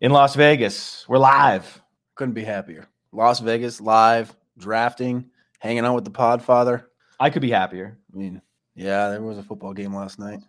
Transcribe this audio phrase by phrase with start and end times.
[0.00, 1.04] In Las Vegas.
[1.08, 1.80] We're live.
[2.14, 2.88] Couldn't be happier.
[3.12, 5.26] Las Vegas live, drafting,
[5.58, 6.84] hanging out with the Podfather.
[7.20, 7.98] I could be happier.
[8.12, 8.42] I mean,
[8.74, 10.40] yeah, there was a football game last night.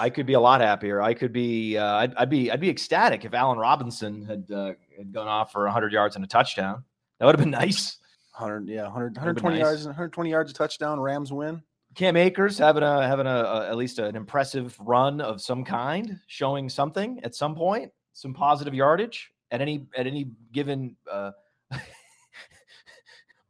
[0.00, 1.00] I could be a lot happier.
[1.00, 1.78] I could be.
[1.78, 2.50] Uh, I'd, I'd be.
[2.50, 6.24] I'd be ecstatic if Allen Robinson had uh, had gone off for 100 yards and
[6.24, 6.84] a touchdown.
[7.18, 7.98] That would have been nice.
[8.36, 9.64] 100, yeah, 100, 120 nice.
[9.64, 10.98] yards, 120 yards a touchdown.
[10.98, 11.62] Rams win.
[11.94, 16.18] Cam Akers having a having a, a at least an impressive run of some kind,
[16.26, 21.32] showing something at some point, some positive yardage at any at any given uh,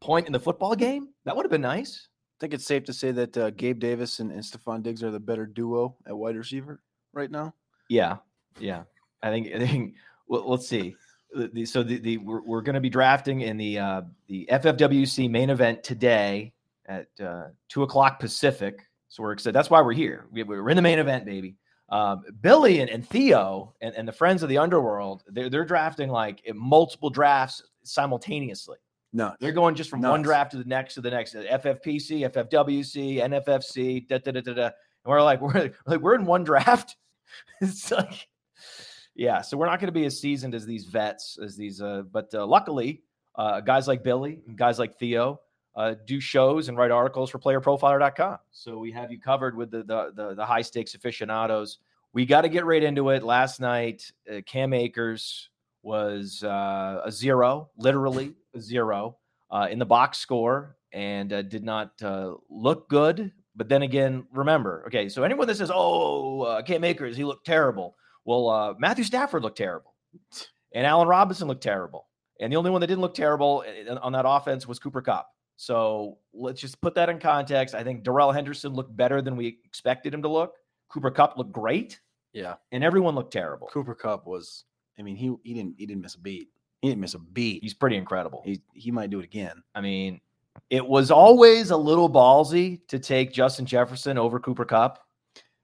[0.01, 1.11] point in the football game.
[1.25, 2.09] That would have been nice.
[2.09, 5.13] I think it's safe to say that uh, Gabe Davis and, and Stefon Diggs are
[5.13, 6.81] the better duo at wide receiver
[7.13, 7.55] right now.
[7.89, 8.17] Yeah,
[8.59, 8.83] yeah.
[9.23, 9.95] I think I think.
[10.27, 10.97] Well, let's see.
[11.35, 15.31] The, so the, the we're, we're going to be drafting in the uh, the FFWC
[15.31, 16.53] main event today
[16.87, 18.81] at uh, two o'clock Pacific.
[19.09, 19.55] So we're excited.
[19.55, 20.27] That's why we're here.
[20.33, 21.57] We, we're in the main event, baby.
[21.91, 26.09] Um, Billy and, and Theo and, and the friends of the underworld, they're they're drafting
[26.09, 28.79] like multiple drafts simultaneously.
[29.17, 31.37] No, They're going just from one draft to the next to the next.
[31.37, 34.65] uh, FFPC, FFWC, NFFC, da da da da da.
[34.65, 34.73] And
[35.05, 36.97] we're like, we're like, we're in one draft.
[37.61, 38.27] it's like,
[39.15, 39.41] yeah.
[39.41, 41.81] So we're not going to be as seasoned as these vets, as these.
[41.81, 43.03] Uh, but uh, luckily,
[43.37, 45.41] uh, guys like Billy, guys like Theo,
[45.77, 48.39] uh, do shows and write articles for PlayerProfiler.com.
[48.53, 51.79] So we have you covered with the the the, the high stakes aficionados.
[52.13, 53.25] We got to get right into it.
[53.25, 55.51] Last night, uh, Cam Akers
[55.83, 59.17] was uh, a zero, literally a zero
[59.51, 63.33] uh, in the box score, and uh, did not uh, look good.
[63.57, 67.97] But then again, remember, okay, so anyone that says, "Oh, Cam Akers, he looked terrible,"
[68.25, 69.95] well, Matthew Stafford looked terrible,
[70.75, 72.09] and Allen Robinson looked terrible,
[72.41, 75.34] and the only one that didn't look terrible uh, on that offense was Cooper Kupp.
[75.57, 77.75] So let's just put that in context.
[77.75, 80.55] I think Darrell Henderson looked better than we expected him to look.
[80.89, 82.01] Cooper Kupp looked great,
[82.33, 83.69] yeah, and everyone looked terrible.
[83.69, 84.65] Cooper Kupp was.
[84.99, 86.49] I mean, he he didn't he didn't miss a beat.
[86.83, 87.63] He didn't miss a beat.
[87.63, 88.43] He's pretty incredible.
[88.45, 89.63] he he might do it again.
[89.75, 90.21] I mean,
[90.71, 95.01] it was always a little ballsy to take Justin Jefferson over Cooper Kupp.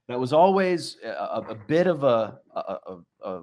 [0.09, 2.77] That was always a, a- bit of a, a,
[3.23, 3.43] a, uh,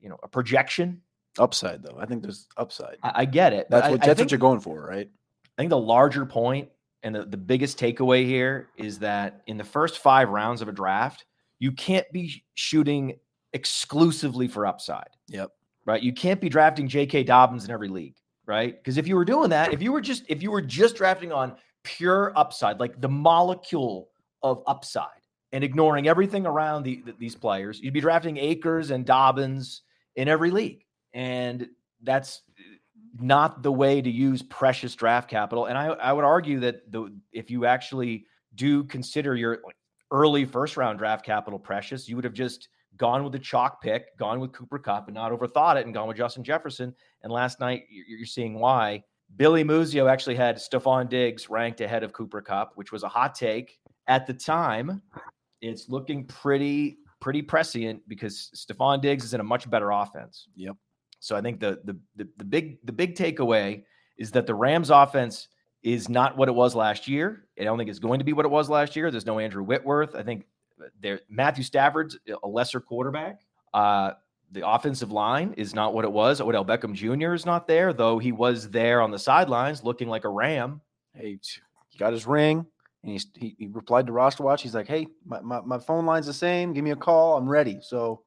[0.00, 1.02] you know a projection.
[1.38, 2.96] Upside though, I think there's upside.
[3.02, 3.66] I, I get it.
[3.70, 5.10] That's what I that's think, what you're going for, right?
[5.56, 6.68] I think the larger point
[7.02, 10.72] and the, the biggest takeaway here is that in the first five rounds of a
[10.72, 11.24] draft,
[11.58, 13.18] you can't be shooting
[13.52, 15.10] exclusively for upside.
[15.28, 15.50] Yep.
[15.84, 16.02] right?
[16.02, 17.24] You can't be drafting J.K.
[17.24, 18.76] Dobbins in every league, right?
[18.76, 21.32] Because if you were doing that, if you were just if you were just drafting
[21.32, 24.08] on pure upside, like the molecule
[24.42, 25.08] of upside,
[25.52, 29.82] and ignoring everything around the, th- these players, you'd be drafting Akers and Dobbins
[30.16, 31.68] in every league, and
[32.02, 32.42] that's
[33.20, 35.66] not the way to use precious draft capital.
[35.66, 39.60] And I, I would argue that the if you actually do consider your
[40.10, 44.16] early first round draft capital precious, you would have just gone with the chalk pick,
[44.18, 46.94] gone with Cooper Kupp, and not overthought it, and gone with Justin Jefferson.
[47.22, 49.02] And last night, you're, seeing why.
[49.36, 53.34] Billy Muzio actually had Stefon Diggs ranked ahead of Cooper Kupp, which was a hot
[53.34, 55.00] take at the time.
[55.62, 60.48] It's looking pretty pretty prescient because Stefon Diggs is in a much better offense.
[60.56, 60.76] Yep.
[61.22, 63.84] So I think the the the, the big the big takeaway
[64.18, 65.48] is that the Rams offense
[65.84, 67.46] is not what it was last year.
[67.60, 69.08] I don't think it's going to be what it was last year.
[69.10, 70.16] There's no Andrew Whitworth.
[70.16, 70.46] I think
[71.00, 73.40] there Matthew Stafford's a lesser quarterback.
[73.72, 74.12] Uh,
[74.50, 76.40] the offensive line is not what it was.
[76.40, 77.34] Odell Beckham Jr.
[77.34, 80.80] is not there, though he was there on the sidelines looking like a ram.
[81.14, 81.38] Hey,
[81.88, 82.66] he got his ring
[83.02, 84.60] and he's, he, he replied to roster watch.
[84.60, 86.72] He's like, hey, my, my, my phone line's the same.
[86.72, 87.36] Give me a call.
[87.36, 87.78] I'm ready.
[87.80, 88.22] So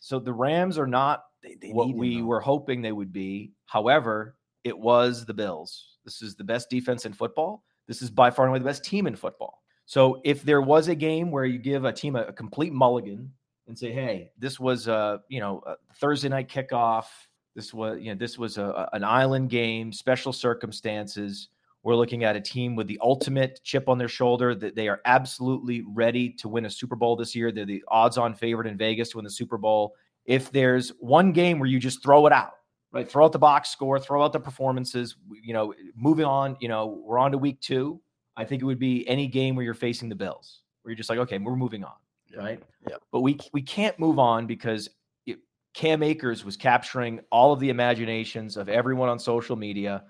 [0.00, 2.26] So the Rams are not they, they what we though.
[2.26, 3.52] were hoping they would be.
[3.66, 5.98] However, it was the Bills.
[6.04, 7.64] This is the best defense in football.
[7.86, 9.62] This is by far and away the best team in football.
[9.86, 13.32] So if there was a game where you give a team a, a complete mulligan
[13.66, 17.06] and say, "Hey, this was a you know a Thursday night kickoff.
[17.54, 21.48] This was you know this was a- an island game, special circumstances."
[21.84, 25.00] We're looking at a team with the ultimate chip on their shoulder that they are
[25.04, 27.52] absolutely ready to win a Super Bowl this year.
[27.52, 29.94] They're the odds on favorite in Vegas to win the Super Bowl.
[30.28, 32.52] If there's one game where you just throw it out,
[32.92, 33.10] right?
[33.10, 37.00] Throw out the box score, throw out the performances, you know, moving on, you know,
[37.02, 37.98] we're on to week two.
[38.36, 41.08] I think it would be any game where you're facing the Bills, where you're just
[41.08, 41.94] like, okay, we're moving on,
[42.36, 42.62] right?
[42.88, 42.96] Yeah.
[43.10, 44.90] But we we can't move on because
[45.26, 45.38] it,
[45.72, 50.04] Cam Akers was capturing all of the imaginations of everyone on social media,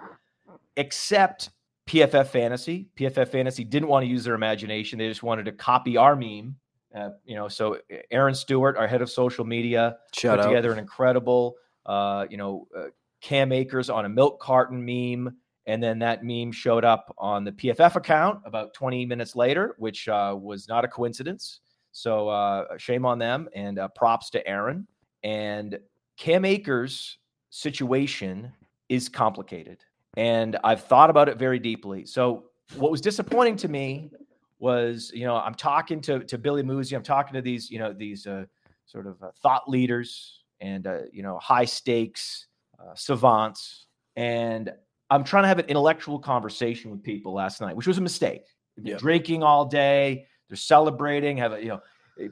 [0.76, 1.50] except
[1.88, 2.88] PFF Fantasy.
[2.99, 6.56] PFF Fantasy didn't want to use their imagination; they just wanted to copy our meme.
[6.94, 7.79] Uh, you know, so
[8.11, 10.49] Aaron Stewart, our head of social media, Shout put out.
[10.49, 11.56] together an incredible,
[11.87, 12.85] uh, you know, uh,
[13.20, 15.37] Cam Akers on a milk carton meme.
[15.67, 20.08] And then that meme showed up on the PFF account about 20 minutes later, which
[20.08, 21.61] uh, was not a coincidence.
[21.93, 24.87] So uh, shame on them and uh, props to Aaron.
[25.25, 25.79] And
[26.17, 27.19] Cam Akers'
[27.50, 28.50] situation
[28.88, 29.79] is complicated.
[30.17, 32.06] And I've thought about it very deeply.
[32.06, 32.44] So
[32.76, 34.11] what was disappointing to me
[34.58, 37.93] was, you know, I'm talking to, to Billy Musi, I'm talking to these, you know,
[37.93, 38.44] these uh,
[38.87, 42.46] sort of uh, thought leaders and, uh, you know, high stakes
[42.81, 43.87] uh, savants.
[44.16, 44.72] And
[45.10, 48.43] I'm trying to have an intellectual conversation with people last night, which was a mistake.
[48.99, 51.37] Drinking all day, they're celebrating.
[51.37, 51.81] Have a, you know,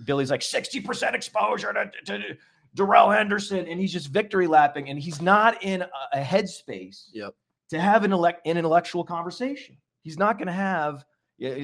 [0.05, 2.37] Billy's like 60% exposure to, to, to
[2.75, 7.35] Darrell Henderson, and he's just victory lapping, and he's not in a, a headspace Yep.
[7.71, 9.77] to have an, elect, an intellectual conversation.
[10.03, 11.05] He's not going to have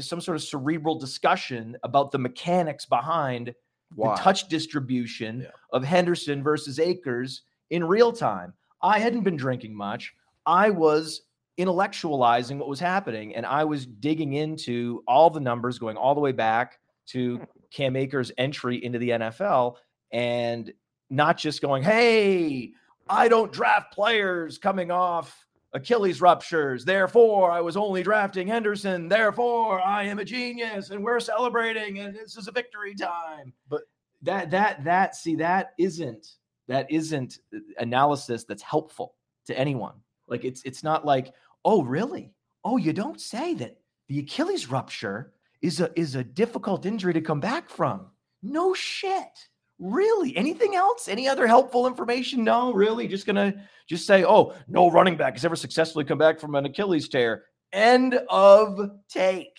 [0.00, 3.54] some sort of cerebral discussion about the mechanics behind
[3.94, 4.14] Why?
[4.14, 5.50] the touch distribution Yeah.
[5.72, 8.54] of Henderson versus Akers in real time.
[8.82, 10.14] I hadn't been drinking much.
[10.44, 11.22] I was
[11.58, 16.20] intellectualizing what was happening and I was digging into all the numbers going all the
[16.20, 16.78] way back
[17.08, 17.44] to hmm.
[17.70, 19.76] Cam Akers' entry into the NFL
[20.10, 20.72] and
[21.10, 22.72] not just going, hey,
[23.08, 26.84] I don't draft players coming off Achilles ruptures.
[26.84, 29.08] Therefore, I was only drafting Henderson.
[29.08, 33.52] Therefore, I am a genius and we're celebrating and this is a victory time.
[33.69, 33.82] But-
[34.22, 36.36] that that that see that isn't
[36.69, 37.38] that isn't
[37.78, 39.14] analysis that's helpful
[39.46, 39.94] to anyone.
[40.28, 41.34] Like it's it's not like,
[41.64, 42.32] "Oh, really?
[42.64, 43.78] Oh, you don't say that
[44.08, 48.06] the Achilles rupture is a is a difficult injury to come back from."
[48.44, 49.48] No shit.
[49.78, 50.36] Really?
[50.36, 51.08] Anything else?
[51.08, 52.44] Any other helpful information?
[52.44, 53.08] No, really?
[53.08, 53.54] Just gonna
[53.88, 57.44] just say, oh, no running back has ever successfully come back from an Achilles tear.
[57.72, 59.56] End of take.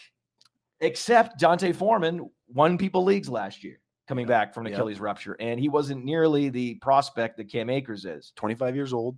[0.79, 4.79] Except D'Onta Foreman won people leagues last year coming back from an Yep.
[4.79, 8.33] Achilles rupture, and he wasn't nearly the prospect that Cam Akers is.
[8.35, 9.17] 25 years old.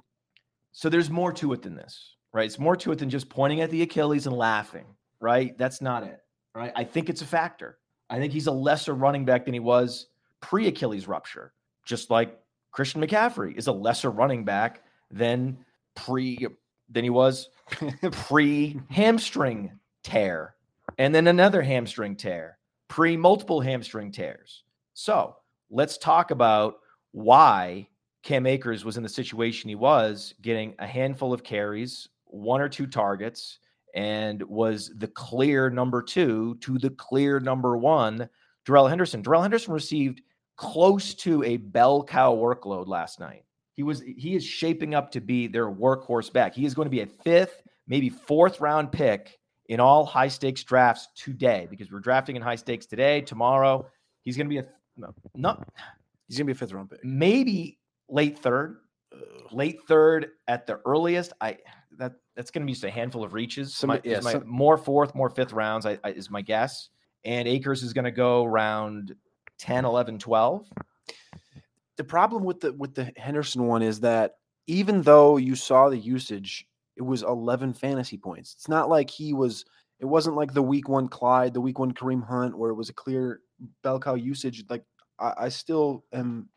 [0.72, 2.46] So there's more to it than this, right?
[2.46, 4.86] It's more to it than just pointing at the Achilles and laughing,
[5.20, 5.58] right?
[5.58, 6.20] That's not it,
[6.54, 6.72] right?
[6.76, 7.80] I think it's a factor.
[8.10, 10.08] I think he's a lesser running back than he was
[10.46, 11.54] pre Achilles rupture,
[11.86, 12.40] just like
[12.72, 15.58] Christian McCaffrey is a lesser running back than
[15.96, 16.48] pre
[16.90, 17.50] than he was
[18.12, 19.72] pre hamstring
[20.04, 20.56] tear,
[21.00, 22.60] and then another hamstring tear,
[22.90, 24.64] pre multiple hamstring tears.
[24.94, 25.36] So
[25.72, 26.76] let's talk about
[27.12, 27.88] why
[28.22, 32.70] Cam Akers was in the situation he was, getting a handful of carries, one or
[32.70, 33.58] two targets,
[33.96, 38.30] and was the clear number two to the clear number one,
[38.64, 39.24] Darrell Henderson.
[39.24, 40.22] Darrell Henderson received
[40.58, 43.44] close to a bell cow workload last night.
[43.74, 46.54] He was he is shaping up to be their workhorse back.
[46.56, 49.38] He is going to be a fifth, maybe fourth round pick
[49.68, 53.86] in all high stakes drafts today because we're drafting in high stakes today, tomorrow.
[54.22, 54.66] He's going to be a
[54.98, 55.68] no, not
[56.28, 57.04] He's gonna be a fifth round pick.
[57.04, 58.78] maybe late third,
[59.52, 61.34] late third at the earliest.
[61.42, 61.58] I
[61.98, 63.76] that that's going to be just a handful of reaches.
[63.76, 66.90] Some- my, yeah, my- some- more fourth, more fifth rounds I, I, is my guess.
[67.24, 69.16] And Akers is going to go round
[69.60, 70.70] 10, 11, 12.
[71.98, 74.36] The problem with the with the Henderson one is that
[74.68, 78.54] even though you saw the usage, it was 11 fantasy points.
[78.54, 79.66] It's not like he was.
[80.00, 82.90] It wasn't like the week one Clyde, the week one Kareem Hunt, where it was
[82.90, 83.40] a clear
[83.82, 84.66] bell cow usage.
[84.70, 84.84] Like
[85.20, 86.50] I, I still am.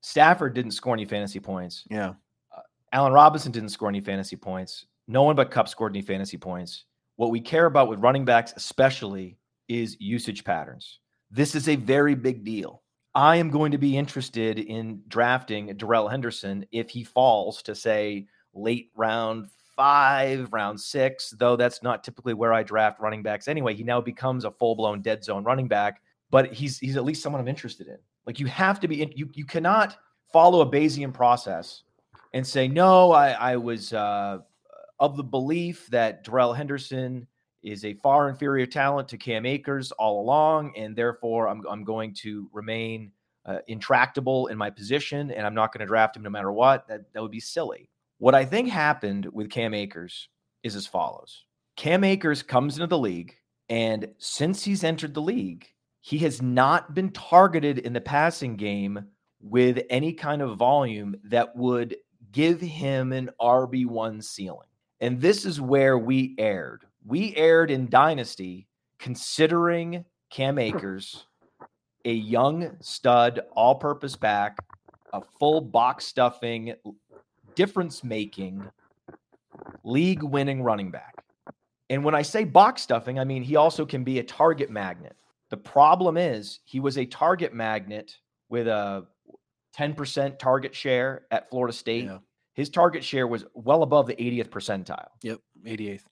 [0.00, 1.84] Stafford didn't score any fantasy points.
[1.90, 2.14] Yeah.
[2.56, 2.60] Uh,
[2.92, 4.86] Allen Robinson didn't score any fantasy points.
[5.06, 6.84] No one but Kupp scored any fantasy points.
[7.16, 9.38] What we care about with running backs, especially,
[9.68, 11.00] is usage patterns.
[11.34, 12.82] This is a very big deal.
[13.12, 18.28] I am going to be interested in drafting Darrell Henderson if he falls to say
[18.54, 23.74] late round five, round six, though that's not typically where I draft running backs anyway.
[23.74, 27.20] He now becomes a full blown dead zone running back, but he's he's at least
[27.20, 27.98] someone I'm interested in.
[28.26, 29.96] Like you have to be in, you you cannot
[30.32, 31.82] follow a Bayesian process
[32.32, 33.10] and say no.
[33.10, 34.38] I I was uh,
[35.00, 37.26] of the belief that Darrell Henderson
[37.64, 42.14] is a far inferior talent to Cam Akers all along, and therefore I'm I'm going
[42.22, 43.10] to remain
[43.46, 46.86] uh, intractable in my position, and I'm not going to draft him no matter what.
[46.88, 47.90] That that would be silly.
[48.18, 50.28] What I think happened with Cam Akers
[50.62, 51.44] is as follows
[51.76, 53.34] Cam Akers comes into the league,
[53.68, 55.66] and since he's entered the league,
[56.00, 59.06] he has not been targeted in the passing game
[59.40, 61.96] with any kind of volume that would
[62.30, 64.68] give him an RB1 ceiling.
[65.00, 66.84] And this is where we aired.
[67.04, 68.66] We aired in Dynasty
[68.98, 70.60] considering Cam hmm.
[70.60, 71.26] Akers
[72.04, 74.58] a young stud, all purpose back,
[75.12, 76.74] a full box stuffing,
[77.54, 78.62] difference making,
[79.84, 81.14] league winning running back.
[81.90, 85.16] And when I say box stuffing, I mean he also can be a target magnet.
[85.50, 88.16] The problem is he was a target magnet
[88.48, 89.06] with a
[89.76, 92.04] 10% target share at Florida State.
[92.04, 92.18] Yeah.
[92.54, 95.08] His target share was well above the 80th percentile.
[95.22, 96.04] Yep, 88th.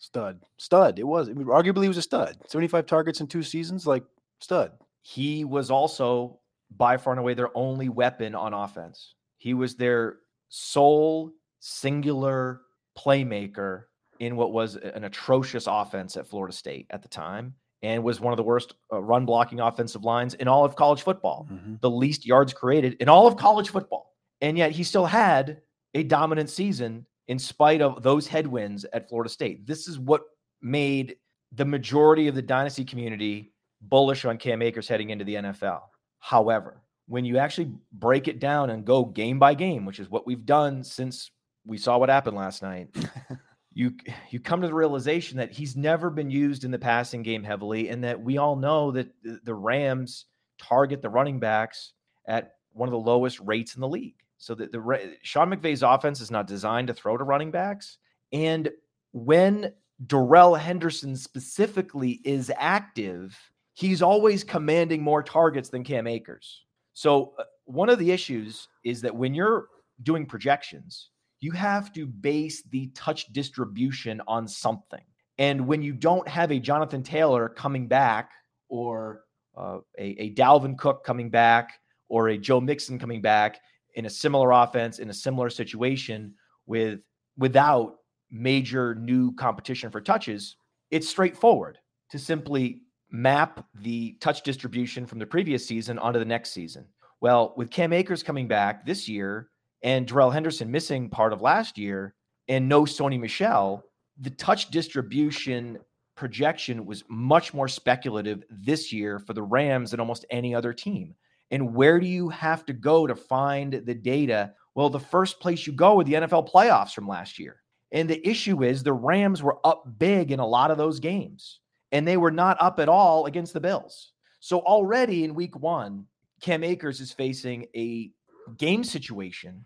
[0.00, 0.40] Stud.
[0.56, 0.98] Stud.
[0.98, 1.28] It was.
[1.28, 2.36] Arguably, he was a stud.
[2.48, 4.02] 75 targets in two seasons, like
[4.40, 4.72] stud.
[5.02, 6.40] He was also
[6.76, 9.14] by far and away their only weapon on offense.
[9.36, 10.16] He was their
[10.48, 11.30] sole
[11.60, 12.62] singular
[12.98, 13.84] playmaker
[14.20, 18.32] in what was an atrocious offense at Florida State at the time and was one
[18.32, 21.74] of the worst uh, run blocking offensive lines in all of college football, mm-hmm.
[21.80, 24.14] the least yards created in all of college football.
[24.40, 25.60] And yet he still had
[25.94, 29.64] a dominant season in spite of those headwinds at Florida State.
[29.64, 30.22] This is what
[30.62, 31.14] made
[31.52, 35.82] the majority of the dynasty community bullish on Cam Akers heading into the NFL.
[36.18, 40.26] However, when you actually break it down and go game by game, which is what
[40.26, 41.30] we've done since
[41.64, 42.88] we saw what happened last night,
[43.74, 43.92] you
[44.30, 47.90] you come to the realization that he's never been used in the passing game heavily,
[47.90, 50.26] and that we all know that the Rams
[50.58, 51.92] target the running backs
[52.26, 54.16] at one of the lowest rates in the league.
[54.40, 57.98] So that the Sean McVay's offense is not designed to throw to running backs,
[58.32, 58.70] and
[59.12, 59.72] when
[60.06, 63.38] Darrell Henderson specifically is active,
[63.74, 66.64] he's always commanding more targets than Cam Akers.
[66.94, 69.68] So uh, one of the issues is that when you're
[70.02, 75.04] doing projections, you have to base the touch distribution on something.
[75.38, 78.30] And when you don't have a Jonathan Taylor coming back
[78.68, 79.22] or
[79.56, 83.60] uh, a, a Dalvin Cook coming back or a Joe Mixon coming back
[83.94, 86.34] in a similar offense in a similar situation
[86.66, 87.00] with
[87.36, 87.96] without
[88.30, 90.56] major new competition for touches,
[90.90, 91.78] it's straightforward
[92.10, 96.86] to simply map the touch distribution from the previous season onto the next season.
[97.20, 99.48] Well, with Cam Akers coming back this year
[99.82, 102.14] and Darrell Henderson missing part of last year
[102.48, 103.82] and no Sony Michel,
[104.20, 105.78] the touch distribution
[106.16, 111.14] projection was much more speculative this year for the Rams than almost any other team.
[111.50, 114.52] And where do you have to go to find the data?
[114.74, 117.62] Well, the first place you go are the NFL playoffs from last year.
[117.92, 121.60] And the issue is the Rams were up big in a lot of those games,
[121.90, 124.12] and they were not up at all against the Bills.
[124.38, 126.06] So already in week one,
[126.40, 128.10] Cam Akers is facing a
[128.56, 129.64] game situation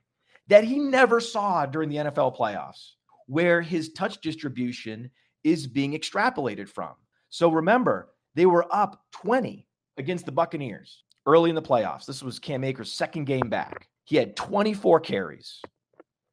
[0.48, 2.92] that he never saw during the NFL playoffs,
[3.26, 5.10] where his touch distribution
[5.44, 6.94] is being extrapolated from.
[7.28, 12.06] So remember, they were up 20 against the Buccaneers early in the playoffs.
[12.06, 13.88] This was Cam Akers' second game back.
[14.04, 15.60] He had 24 carries.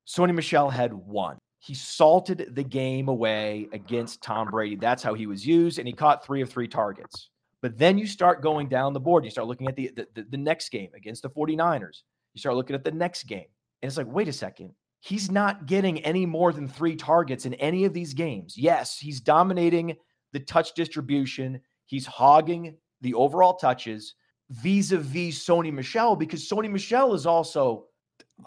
[0.08, 1.38] Sony Michel had one.
[1.60, 4.76] He salted the game away against Tom Brady.
[4.76, 7.30] That's how he was used, and he caught three of three targets.
[7.62, 9.24] But then you start going down the board.
[9.24, 12.02] You start looking at the, the, the next game against the 49ers.
[12.34, 13.46] You start looking at the next game.
[13.82, 14.74] And it's like, wait a second.
[15.02, 18.58] He's not getting any more than three targets in any of these games.
[18.58, 19.96] Yes, he's dominating
[20.34, 21.62] the touch distribution.
[21.86, 24.16] He's hogging the overall touches
[24.52, 27.86] vis-a-vis Sony Michel because Sony Michel is also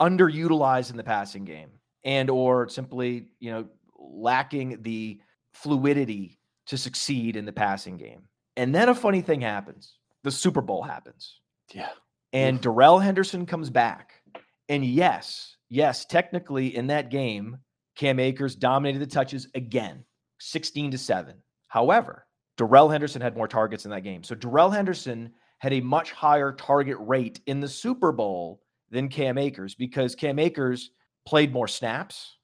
[0.00, 1.70] underutilized in the passing game
[2.04, 3.66] and or simply, you know,
[3.98, 5.20] lacking the
[5.52, 8.22] fluidity to succeed in the passing game.
[8.56, 9.98] And then a funny thing happens.
[10.22, 11.40] The Super Bowl happens.
[11.72, 11.90] Yeah.
[12.32, 14.22] And Darrell Henderson comes back
[14.68, 17.58] and yes, yes, technically in that game,
[17.96, 20.04] Cam Akers dominated the touches again,
[20.40, 21.34] 16 to 7.
[21.68, 24.22] However, Darrell Henderson had more targets in that game.
[24.24, 25.32] So Darrell Henderson
[25.64, 30.38] had a much higher target rate in the Super Bowl than Cam Akers because Cam
[30.38, 30.90] Akers
[31.26, 32.36] played more snaps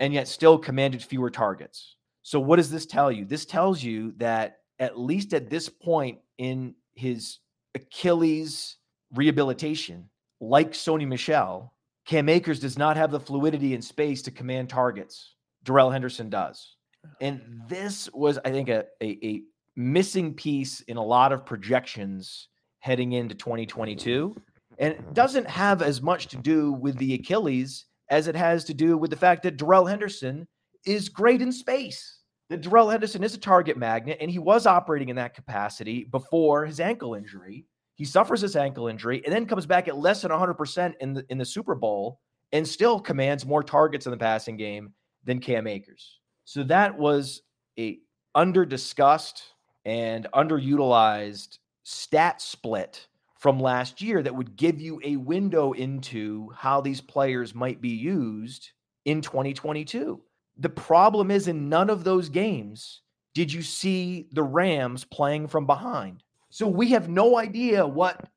[0.00, 1.94] and yet still commanded fewer targets.
[2.22, 3.24] So, what does this tell you?
[3.24, 7.38] This tells you that at least at this point in his
[7.76, 8.78] Achilles
[9.14, 11.72] rehabilitation, like Sony Michel,
[12.04, 15.36] Cam Akers does not have the fluidity and space to command targets.
[15.62, 16.74] Darrell Henderson does.
[17.20, 17.66] And uh-huh.
[17.68, 19.42] this was, I think, a, a, a
[19.80, 22.48] missing piece in a lot of projections
[22.80, 24.36] heading into 2022.
[24.78, 28.74] And it doesn't have as much to do with the Achilles as it has to
[28.74, 30.46] do with the fact that Darrell Henderson
[30.84, 32.18] is great in space.
[32.48, 36.66] That Darrell Henderson is a target magnet, and he was operating in that capacity before
[36.66, 37.64] his ankle injury.
[37.94, 41.24] He suffers his ankle injury and then comes back at less than 100% in the
[41.28, 42.18] in the Super Bowl
[42.52, 44.92] and still commands more targets in the passing game
[45.24, 46.18] than Cam Akers.
[46.44, 47.42] So that was
[47.78, 47.98] a
[48.34, 49.44] under discussed
[49.84, 53.06] and underutilized stat split
[53.38, 57.88] from last year that would give you a window into how these players might be
[57.88, 58.70] used
[59.06, 60.20] in 2022.
[60.58, 63.00] The problem is in none of those games
[63.34, 66.22] did you see the Rams playing from behind.
[66.50, 68.28] So we have no idea what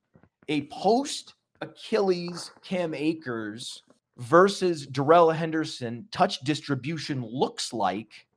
[0.48, 3.84] a post Achilles Cam Akers
[4.18, 8.28] versus Darrell Henderson touch distribution looks like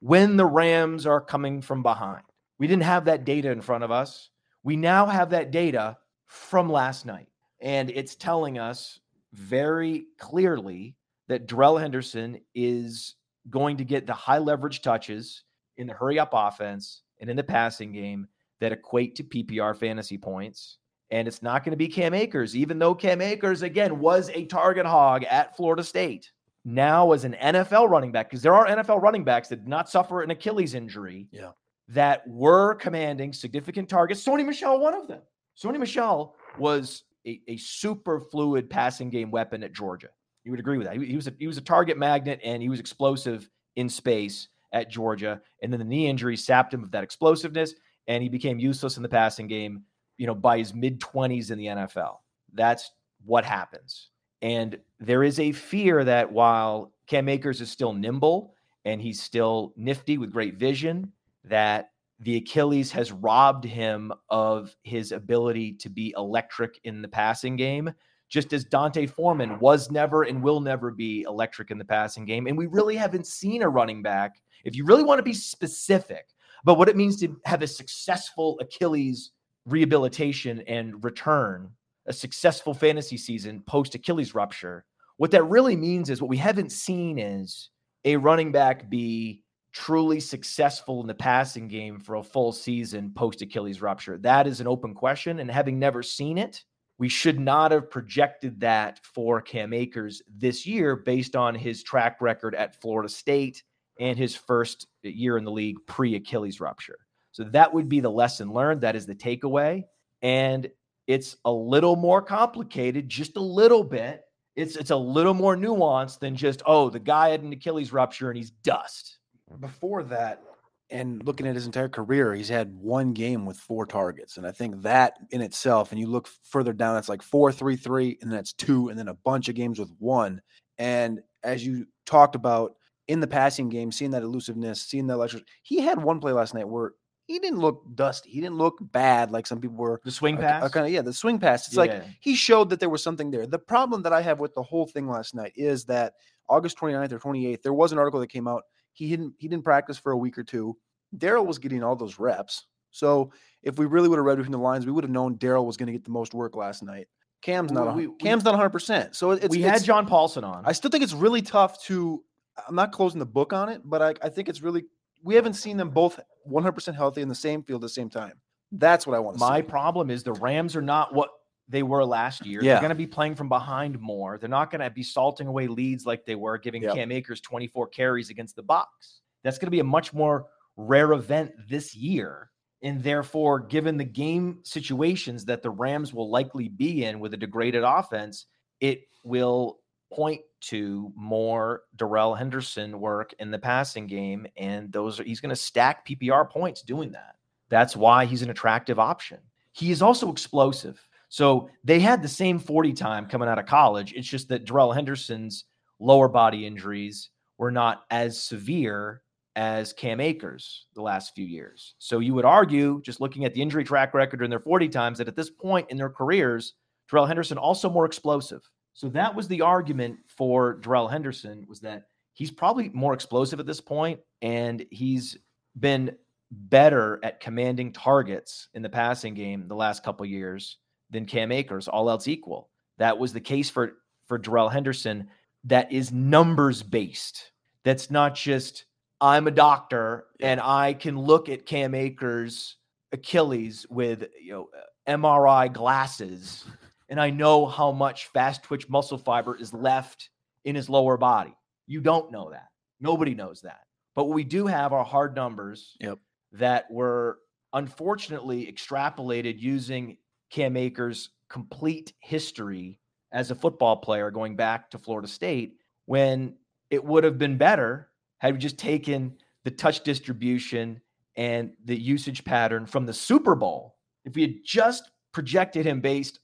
[0.00, 2.22] when the Rams are coming from behind.
[2.58, 4.30] We didn't have that data in front of us.
[4.62, 7.28] We now have that data from last night,
[7.60, 9.00] and it's telling us
[9.32, 10.96] very clearly
[11.28, 13.14] that Darrell Henderson is
[13.50, 15.44] going to get the high leverage touches
[15.76, 18.26] in the hurry up offense and in the passing game
[18.60, 20.78] that equate to PPR fantasy points.
[21.10, 24.46] And it's not going to be Cam Akers, even though Cam Akers, again, was a
[24.46, 26.32] target hog at Florida State.
[26.64, 29.88] Now, as an NFL running back, because there are NFL running backs that did not
[29.88, 31.50] suffer an Achilles injury Yeah.
[31.88, 34.24] That were commanding significant targets.
[34.24, 35.20] Sony Michel, one of them.
[35.56, 40.08] Sony Michel was a, a super fluid passing game weapon at Georgia.
[40.44, 40.96] You would agree with that.
[40.96, 44.48] He, he was a, he was a target magnet and he was explosive in space
[44.72, 45.40] at Georgia.
[45.62, 47.74] And then the knee injury sapped him of that explosiveness,
[48.06, 49.82] and he became useless in the passing game.
[50.18, 52.16] You know, by his mid twenties in the NFL.
[52.54, 52.90] That's
[53.24, 54.08] what happens.
[54.40, 59.74] And there is a fear that while Cam Akers is still nimble and he's still
[59.76, 61.12] nifty with great vision,
[61.46, 67.56] that the Achilles has robbed him of his ability to be electric in the passing
[67.56, 67.92] game,
[68.28, 72.46] just as D'Onta Foreman was never and will never be electric in the passing game.
[72.46, 74.40] And we really haven't seen a running back.
[74.64, 76.26] If you really want to be specific
[76.62, 79.32] about what it means to have a successful Achilles
[79.66, 81.70] rehabilitation and return,
[82.06, 84.84] a successful fantasy season post Achilles rupture,
[85.18, 87.70] what that really means is what we haven't seen is
[88.04, 89.42] a running back be
[89.76, 94.16] truly successful in the passing game for a full season post Achilles rupture?
[94.16, 95.38] That is an open question.
[95.38, 96.64] And having never seen it,
[96.98, 102.22] we should not have projected that for Cam Akers this year based on his track
[102.22, 103.62] record at Florida State
[104.00, 106.96] and his first year in the league pre Achilles rupture.
[107.32, 108.80] So that would be the lesson learned.
[108.80, 109.84] That is the takeaway.
[110.22, 110.70] And
[111.06, 114.22] it's a little more complicated, just a little bit.
[114.54, 118.30] It's it's a little more nuanced than just, oh, the guy had an Achilles rupture
[118.30, 119.15] and he's dust
[119.60, 120.42] before that
[120.90, 124.36] and looking at his entire career, he's had one game with four targets.
[124.36, 127.76] And I think that in itself, and you look further down, it's like four, three,
[127.76, 130.40] three, and then that's two, and then a bunch of games with one.
[130.78, 132.74] And as you talked about
[133.08, 136.54] in the passing game, seeing that elusiveness, seeing that electric, he had one play last
[136.54, 136.92] night where
[137.26, 138.30] he didn't look dusty.
[138.30, 140.00] He didn't look bad like some people were.
[140.04, 140.62] The swing uh, pass?
[140.62, 141.66] uh, kind of, yeah, the swing pass.
[141.66, 143.46] It's like he showed that there was something there.
[143.46, 146.14] The problem that I have with the whole thing last night is that
[146.48, 148.62] August 29th or 28th, there was an article that came out.
[148.96, 150.76] He didn't he didn't practice for a week or two.
[151.16, 152.64] Darrell was getting all those reps.
[152.90, 153.30] So
[153.62, 155.76] if we really would have read between the lines, we would have known Darrell was
[155.76, 157.08] going to get the most work last night.
[157.42, 158.70] Cam's not We- we- Cam's not 100.
[158.70, 160.62] percent So it's we it's- had John Paulson on.
[160.64, 162.24] I still think it's really tough to.
[162.66, 164.84] I'm not closing the book on it, but I, I think it's really
[165.22, 168.08] we haven't seen them both 100 percent healthy in the same field at the same
[168.08, 168.32] time.
[168.72, 169.66] That's what I want to My see.
[169.66, 171.30] problem is the Rams are not what
[171.68, 172.62] they were last year.
[172.62, 172.74] Yeah.
[172.74, 174.38] They're going to be playing from behind more.
[174.38, 176.94] They're not going to be salting away leads like they were, giving Yep.
[176.94, 179.20] Cam Akers 24 carries against the box.
[179.42, 182.50] That's going to be a much more rare event this year.
[182.82, 187.36] And therefore, given the game situations that the Rams will likely be in with a
[187.36, 188.46] degraded offense,
[188.80, 189.80] it will
[190.12, 194.46] point to more Darrell Henderson work in the passing game.
[194.56, 197.36] And those are he's going to stack PPR points doing that.
[197.68, 199.38] That's why he's an attractive option.
[199.72, 201.05] He is also explosive.
[201.28, 204.12] So they had the same 40 time coming out of college.
[204.14, 205.64] It's just that Darrell Henderson's
[205.98, 209.22] lower body injuries were not as severe
[209.56, 211.94] as Cam Akers the last few years.
[211.98, 215.18] So you would argue, just looking at the injury track record in their 40 times,
[215.18, 216.74] that at this point in their careers,
[217.10, 218.60] Darrell Henderson also more explosive.
[218.92, 223.66] So that was the argument for Darrell Henderson was that he's probably more explosive at
[223.66, 225.38] this point, and he's
[225.80, 226.16] been
[226.50, 230.78] better at commanding targets in the passing game the last couple years
[231.10, 232.68] than Cam Akers, all else equal.
[232.98, 233.94] That was the case for
[234.26, 235.28] for Darrell Henderson.
[235.64, 237.52] That is numbers based.
[237.84, 238.84] That's not just
[239.20, 242.76] I'm a doctor and I can look at Cam Akers'
[243.12, 244.68] Achilles with you know
[245.06, 246.64] MRI glasses
[247.08, 250.30] and I know how much fast twitch muscle fiber is left
[250.64, 251.54] in his lower body.
[251.86, 252.68] You don't know that.
[253.00, 253.80] Nobody knows that.
[254.16, 256.18] But what we do have are hard numbers Yep.
[256.52, 257.38] that were
[257.72, 260.16] unfortunately extrapolated using
[260.50, 262.98] Cam Akers' complete history
[263.32, 266.54] as a football player going back to Florida State when
[266.90, 271.00] it would have been better had we just taken the touch distribution
[271.36, 276.40] and the usage pattern from the Super Bowl, if we had just projected him based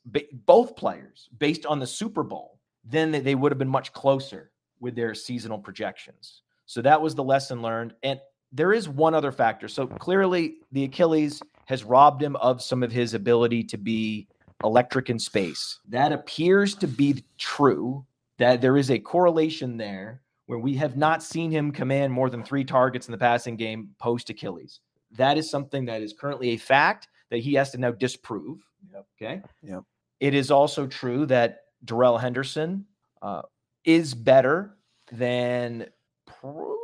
[0.47, 4.95] both players based on the Super Bowl, then they would have been much closer with
[4.95, 6.43] their seasonal projections.
[6.67, 7.95] So that was the lesson learned.
[8.03, 8.21] And
[8.53, 9.69] there is one other factor.
[9.69, 14.29] So clearly, the Achilles has robbed him of some of his ability to be
[14.63, 15.81] electric in space.
[15.89, 18.05] That appears to be true,
[18.39, 22.43] that there is a correlation there where we have not seen him command more than
[22.43, 24.81] three targets in the passing game post Achilles.
[25.17, 28.59] That is something that is currently a fact that he has to now disprove.
[28.93, 29.07] Yep.
[29.21, 29.43] Okay.
[29.63, 29.83] Yep.
[30.21, 32.85] It is also true that Darrell Henderson
[33.23, 33.43] uh,
[33.85, 34.77] is better
[35.11, 35.87] than.
[36.27, 36.77] Pro-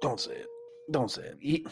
[0.00, 0.46] Don't say it.
[0.90, 1.38] Don't say it.
[1.40, 1.66] He,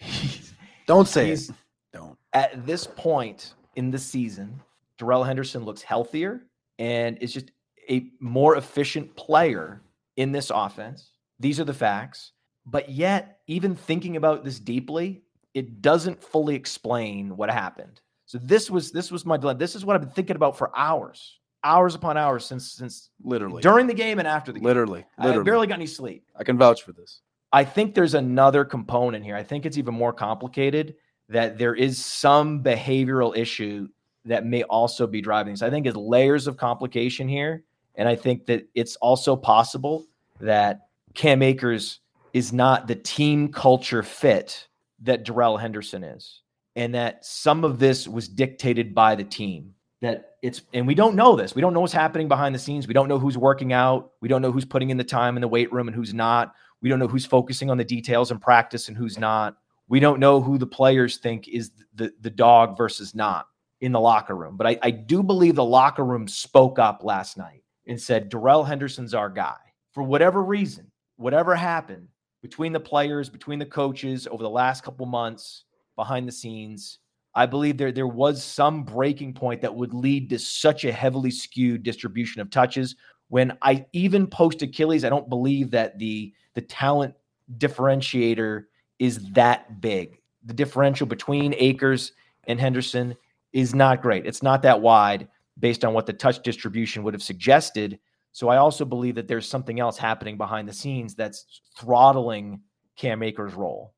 [0.86, 1.50] Don't say it.
[1.92, 2.18] Don't.
[2.32, 4.60] At this point in the season,
[4.98, 6.42] Darrell Henderson looks healthier
[6.78, 7.50] and is just
[7.88, 9.82] a more efficient player
[10.16, 11.10] in this offense.
[11.40, 12.32] These are the facts.
[12.66, 15.22] But yet, even thinking about this deeply,
[15.52, 18.00] it doesn't fully explain what happened.
[18.26, 19.58] So this was this was my dilemma.
[19.58, 23.62] This is what I've been thinking about for hours, hours upon hours since since literally
[23.62, 24.66] during the game and after the game.
[24.66, 25.40] Literally, literally.
[25.40, 26.26] I barely got any sleep.
[26.34, 27.20] I can vouch for this.
[27.54, 29.36] I think there's another component here.
[29.36, 30.96] I think it's even more complicated
[31.28, 33.86] that there is some behavioral issue
[34.24, 35.62] that may also be driving this.
[35.62, 37.62] I think it's layers of complication here.
[37.94, 40.04] And I think that it's also possible
[40.40, 42.00] that Cam Akers
[42.32, 44.66] is not the team culture fit
[45.02, 46.42] that Darrell Henderson is.
[46.74, 49.74] And that some of this was dictated by the team.
[50.02, 51.54] That it's, and we don't know this.
[51.54, 52.88] We don't know what's happening behind the scenes.
[52.88, 54.10] We don't know who's working out.
[54.20, 56.52] We don't know who's putting in the time in the weight room and who's not.
[56.84, 59.56] We don't know who's focusing on the details in practice and who's not.
[59.88, 63.46] We don't know who the players think is the, the dog versus not
[63.80, 64.58] in the locker room.
[64.58, 68.64] But I, I do believe the locker room spoke up last night and said, Darrell
[68.64, 69.56] Henderson's our guy.
[69.92, 72.06] For whatever reason, whatever happened
[72.42, 75.64] between the players, between the coaches over the last couple months,
[75.96, 76.98] behind the scenes,
[77.34, 81.30] I believe there, there was some breaking point that would lead to such a heavily
[81.30, 82.94] skewed distribution of touches.
[83.34, 87.16] When I even post Achilles, I don't believe that the the talent
[87.58, 88.66] differentiator
[89.00, 90.20] is that big.
[90.44, 92.12] The differential between Akers
[92.44, 93.16] and Henderson
[93.52, 94.24] is not great.
[94.24, 95.26] It's not that wide
[95.58, 97.98] based on what the touch distribution would have suggested.
[98.30, 102.60] So I also believe that there's something else happening behind the scenes that's throttling
[102.94, 103.94] Cam Akers' role.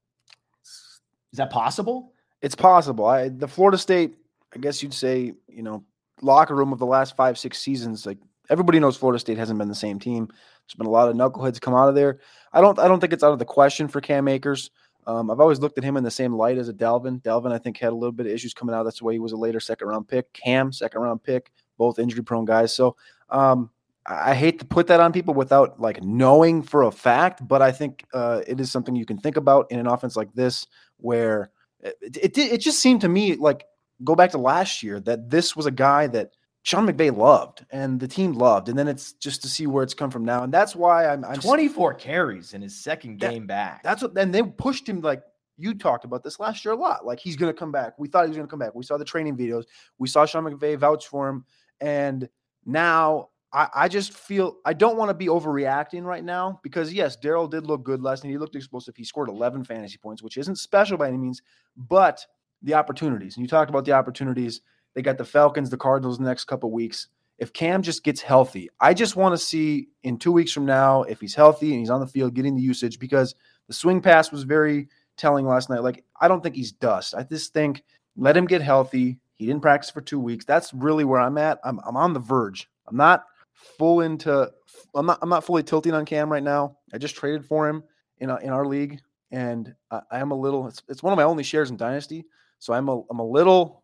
[0.64, 2.14] Is that possible?
[2.40, 3.04] It's possible.
[3.04, 4.16] I the Florida State,
[4.54, 5.84] I guess you'd say, you know,
[6.22, 8.16] locker room of the last five, six seasons, like
[8.50, 10.26] everybody knows Florida State hasn't been the same team.
[10.26, 12.20] There's been a lot of knuckleheads come out of there.
[12.52, 14.70] I don't I don't think it's out of the question for Cam Akers.
[15.06, 17.22] Um, I've always looked at him in the same light as a Dalvin.
[17.22, 18.82] Dalvin, I think, had a little bit of issues coming out.
[18.82, 20.32] That's why he was a later second round pick.
[20.32, 22.74] Cam, second round pick, both injury prone guys.
[22.74, 22.96] So
[23.30, 23.70] um,
[24.04, 27.70] I hate to put that on people without like knowing for a fact, but I
[27.72, 30.66] think uh, it is something you can think about in an offense like this,
[30.98, 33.64] where it, it, it just seemed to me like
[34.04, 36.30] go back to last year that this was a guy that
[36.66, 38.68] Sean McVay loved and the team loved.
[38.68, 40.42] And then it's just to see where it's come from now.
[40.42, 43.84] And that's why I'm, I'm 24 carries in his second game back.
[43.84, 45.22] That's what, and they pushed him like
[45.56, 47.06] you talked about this last year a lot.
[47.06, 47.96] Like he's going to come back.
[48.00, 48.74] We thought he was going to come back.
[48.74, 49.62] We saw the training videos.
[49.98, 51.44] We saw Sean McVay vouch for him.
[51.80, 52.28] And
[52.64, 57.14] now I, I just feel I don't want to be overreacting right now because yes,
[57.14, 58.30] Darrell did look good last night.
[58.30, 58.96] He looked explosive.
[58.96, 61.42] He scored 11 fantasy points, which isn't special by any means,
[61.76, 62.26] but
[62.62, 63.36] the opportunities.
[63.36, 64.62] And you talked about the opportunities
[64.96, 67.08] they got the Falcons, the Cardinals the next couple weeks.
[67.38, 71.02] If Cam just gets healthy, I just want to see in two weeks from now
[71.02, 73.34] if he's healthy and he's on the field getting the usage because
[73.68, 75.82] the swing pass was very telling last night.
[75.82, 77.14] Like, I don't think he's dust.
[77.14, 77.84] I just think
[78.16, 79.18] let him get healthy.
[79.34, 80.46] He didn't practice for two weeks.
[80.46, 81.60] That's really where I'm at.
[81.62, 82.66] I'm, I'm on the verge.
[82.88, 84.50] I'm not full into.
[84.94, 85.18] I'm not.
[85.20, 86.78] I'm not fully tilting on Cam right now.
[86.94, 87.84] I just traded for him
[88.18, 88.98] in a, in our league,
[89.30, 90.66] and I, I am a little.
[90.68, 92.24] It's, it's one of my only shares in Dynasty,
[92.58, 93.82] so I'm a I'm a little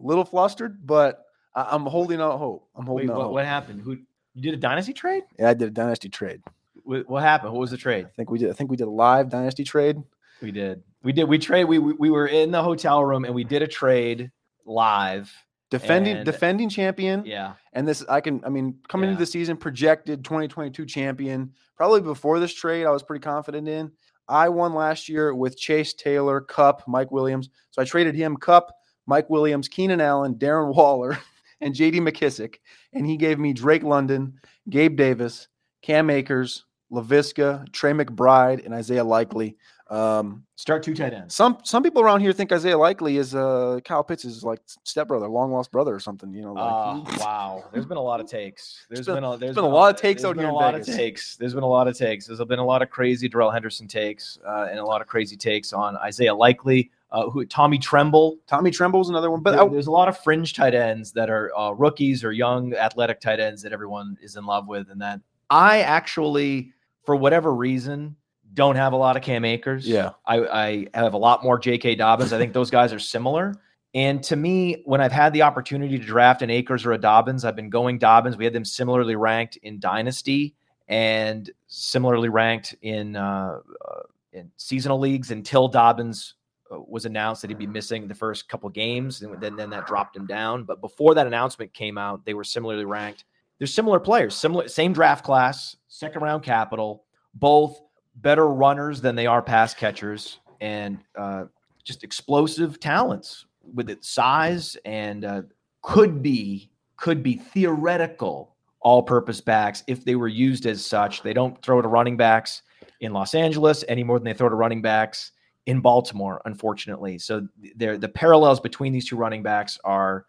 [0.00, 1.22] little flustered, but
[1.54, 2.68] I, am holding out hope.
[2.76, 3.32] I'm holding Wait, out what, hope.
[3.32, 3.82] what happened?
[3.82, 3.98] Who
[4.34, 5.22] you did a dynasty trade?
[5.38, 6.42] Yeah, I did a dynasty trade.
[6.84, 7.52] What, what happened?
[7.52, 8.04] What was the trade?
[8.06, 8.50] I think we did.
[8.50, 9.96] I think we did a live dynasty trade.
[10.42, 10.82] We did.
[11.02, 11.24] We did.
[11.24, 11.64] We trade.
[11.64, 14.30] We, we we were in the hotel room and we did a trade
[14.66, 15.32] live.
[15.70, 17.24] Defending And- defending champion.
[17.24, 17.54] Yeah.
[17.72, 19.12] And this I can I mean coming Yeah.
[19.12, 21.52] into the season projected 2022 champion.
[21.76, 23.90] Probably before this trade I was pretty confident in.
[24.28, 27.48] I won last year with Chase Taylor, Kupp, Mike Williams.
[27.70, 28.72] So I traded him Kupp,
[29.06, 31.18] Mike Williams, Keenan Allen, Darren Waller,
[31.60, 32.56] and JD McKissic.
[32.92, 34.38] And he gave me Drake London,
[34.70, 35.48] Gabe Davis,
[35.82, 39.56] Cam Akers, Laviska, Trey McBride, and Isaiah Likely.
[39.88, 41.32] Um, Start two tight ends.
[41.32, 45.28] some some people around here think Isaiah Likely is uh Kyle Pitts' is like stepbrother,
[45.28, 46.32] long lost brother or something.
[46.34, 47.64] You know, like, Ah, wow.
[47.72, 48.84] There's been a lot of takes.
[48.90, 50.84] There's been- been, a there's been a lot of takes out here a lot of
[50.84, 51.36] takes.
[51.36, 52.26] There's been a lot of takes.
[52.26, 55.36] There's been a lot of crazy Darrell Henderson takes uh, and a lot of crazy
[55.36, 58.38] takes on Isaiah Likely, uh, who Tommy Tremble.
[58.46, 61.56] Tommy Tremble's another one, but There- there's a lot of fringe tight ends that are
[61.56, 65.20] uh, rookies or young athletic tight ends that everyone is in love with, and that
[65.50, 66.72] I actually,
[67.04, 68.16] for whatever reason,
[68.54, 69.86] don't have a lot of Cam Akers.
[69.86, 71.94] yeah, I, I have a lot more J.K.
[71.96, 72.32] Dobbins.
[72.32, 73.54] I think those guys are similar.
[73.94, 77.44] And to me, when I've had the opportunity to draft an Akers or a Dobbins,
[77.44, 78.36] I've been going Dobbins.
[78.36, 80.54] We had them similarly ranked in Dynasty
[80.88, 84.00] and similarly ranked in uh, uh,
[84.32, 86.34] in seasonal leagues until Dobbins
[86.70, 90.16] was announced that he'd be missing the first couple games, and then then that dropped
[90.16, 90.64] him down.
[90.64, 93.24] But before that announcement came out, they were similarly ranked.
[93.58, 97.80] They're similar players, similar same draft class, second round capital, both
[98.16, 101.44] better runners than they are pass catchers, and uh,
[101.84, 105.42] just explosive talents with its size and uh,
[105.82, 111.22] could be could be theoretical all-purpose backs if they were used as such.
[111.22, 112.62] They don't throw to running backs
[113.00, 115.32] in Los Angeles any more than they throw to running backs
[115.66, 117.18] in Baltimore, unfortunately.
[117.18, 120.26] So there the parallels between these two running backs are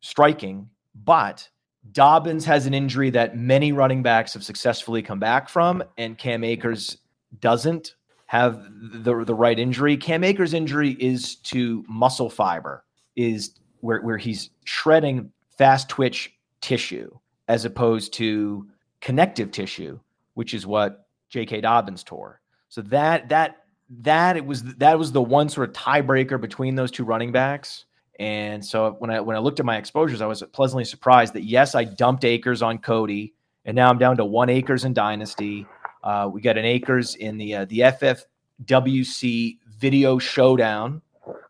[0.00, 0.68] striking,
[1.04, 1.48] but
[1.92, 6.42] Dobbins has an injury that many running backs have successfully come back from, and Cam
[6.42, 6.98] Akers
[7.40, 7.94] doesn't
[8.26, 8.66] have
[9.02, 9.96] the the right injury.
[9.96, 12.84] Cam Akers' injury is to muscle fiber,
[13.16, 17.10] is where where he's shredding fast twitch tissue
[17.48, 18.66] as opposed to
[19.00, 20.00] connective tissue,
[20.32, 21.60] which is what J.K.
[21.60, 22.40] Dobbins tore.
[22.70, 26.90] So that that that it was that was the one sort of tiebreaker between those
[26.90, 27.84] two running backs.
[28.18, 31.44] And so when I when I looked at my exposures, I was pleasantly surprised that
[31.44, 35.66] yes, I dumped Akers on Cody, and now I'm down to one Akers in Dynasty.
[36.02, 41.02] Uh, we got an Akers in the uh, the FFWC Video Showdown,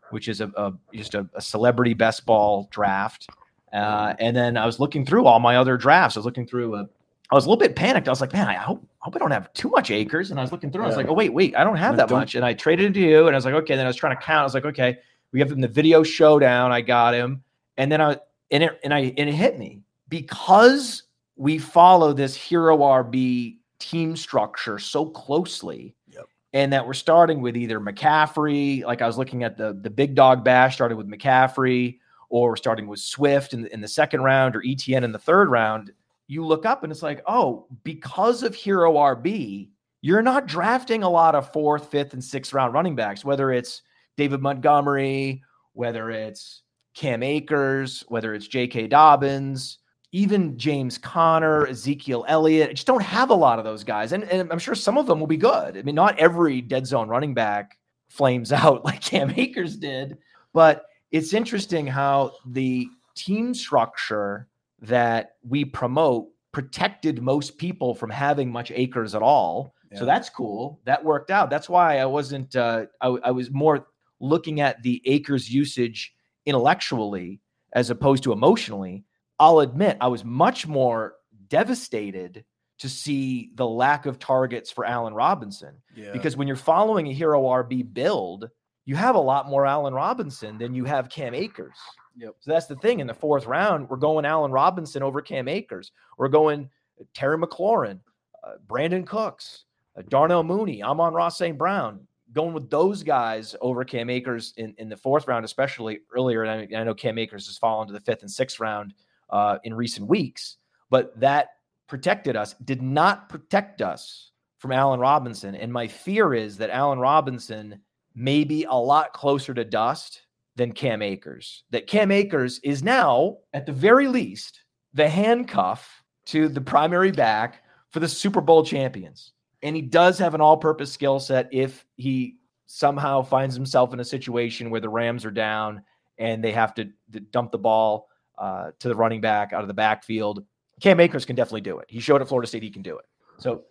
[0.09, 3.29] which is a, a just a, a celebrity best ball draft.
[3.71, 6.15] Uh, and then I was looking through all my other drafts.
[6.15, 6.75] I was looking through.
[6.75, 6.89] A,
[7.31, 8.07] I was a little bit panicked.
[8.07, 10.29] I was like, man, I hope, hope I don't have too much Akers.
[10.29, 10.83] And I was looking through.
[10.83, 12.35] I was like, oh wait, wait, I don't have that don't- much.
[12.35, 13.27] And I traded into you.
[13.27, 13.75] And I was like, okay.
[13.75, 14.41] Then I was trying to count.
[14.41, 14.99] I was like, okay,
[15.31, 16.71] we have him the video showdown.
[16.71, 17.43] I got him.
[17.77, 18.19] And then I
[18.51, 21.03] and it and I and it hit me because
[21.35, 25.95] we follow this hero RB team structure so closely.
[26.09, 26.25] Yep.
[26.53, 30.15] And that we're starting with either McCaffrey, like I was looking at the the big
[30.15, 34.55] dog bash, started with McCaffrey, or we're starting with Swift in, in the second round
[34.55, 35.91] or ETN in the third round.
[36.27, 39.69] You look up and it's like, oh, because of hero RB,
[40.01, 43.81] you're not drafting a lot of fourth, fifth, and sixth round running backs, whether it's
[44.17, 46.61] David Montgomery, whether it's
[46.93, 48.87] Cam Akers, whether it's J.K.
[48.87, 49.79] Dobbins,
[50.11, 52.69] even James Conner, Ezekiel Elliott.
[52.69, 54.13] I just don't have a lot of those guys.
[54.13, 55.77] And, and I'm sure some of them will be good.
[55.77, 60.17] I mean, not every dead zone running back flames out like Cam Akers did,
[60.53, 64.47] but it's interesting how the team structure
[64.81, 69.73] that we promote protected most people from having much Akers at all.
[69.91, 69.99] Yeah.
[69.99, 70.79] So that's cool.
[70.85, 71.49] That worked out.
[71.49, 73.87] That's why I wasn't, uh, I, I was more
[74.19, 76.13] looking at the Akers usage
[76.45, 77.41] intellectually
[77.73, 79.03] as opposed to emotionally.
[79.37, 81.15] I'll admit I was much more
[81.49, 82.45] devastated
[82.79, 86.11] to see the lack of targets for Allen Robinson yeah.
[86.11, 88.49] because when you're following a hero RB build,
[88.85, 91.77] you have a lot more Allen Robinson than you have Cam Akers.
[92.17, 92.35] Yep.
[92.39, 92.99] So that's the thing.
[92.99, 95.91] In the fourth round, we're going Allen Robinson over Cam Akers.
[96.17, 96.69] We're going
[97.13, 97.99] Terry McLaurin,
[98.43, 99.65] uh, Brandin Cooks,
[99.97, 101.57] uh, Darnell Mooney, Amon-Ra St.
[101.57, 106.43] Brown, going with those guys over Cam Akers in, in the fourth round, especially earlier.
[106.43, 108.93] And I, I know Cam Akers has fallen to the fifth and sixth round
[109.29, 110.57] uh, in recent weeks,
[110.89, 111.49] but that
[111.87, 115.55] protected us, did not protect us from Allen Robinson.
[115.55, 117.79] And my fear is that Allen Robinson
[118.15, 120.21] may be a lot closer to dust
[120.55, 121.63] than Cam Akers.
[121.71, 124.61] That Cam Akers is now, at the very least,
[124.93, 129.33] the handcuff to the primary back for the Super Bowl champions.
[129.61, 132.37] And he does have an all purpose skill set if he
[132.67, 135.83] somehow finds himself in a situation where the Rams are down
[136.17, 136.89] and they have to,
[137.31, 140.43] dump the ball uh, to the running back out of the backfield.
[140.81, 141.85] Cam Akers can definitely do it.
[141.87, 143.05] He showed at Florida State he can do it.
[143.37, 143.63] So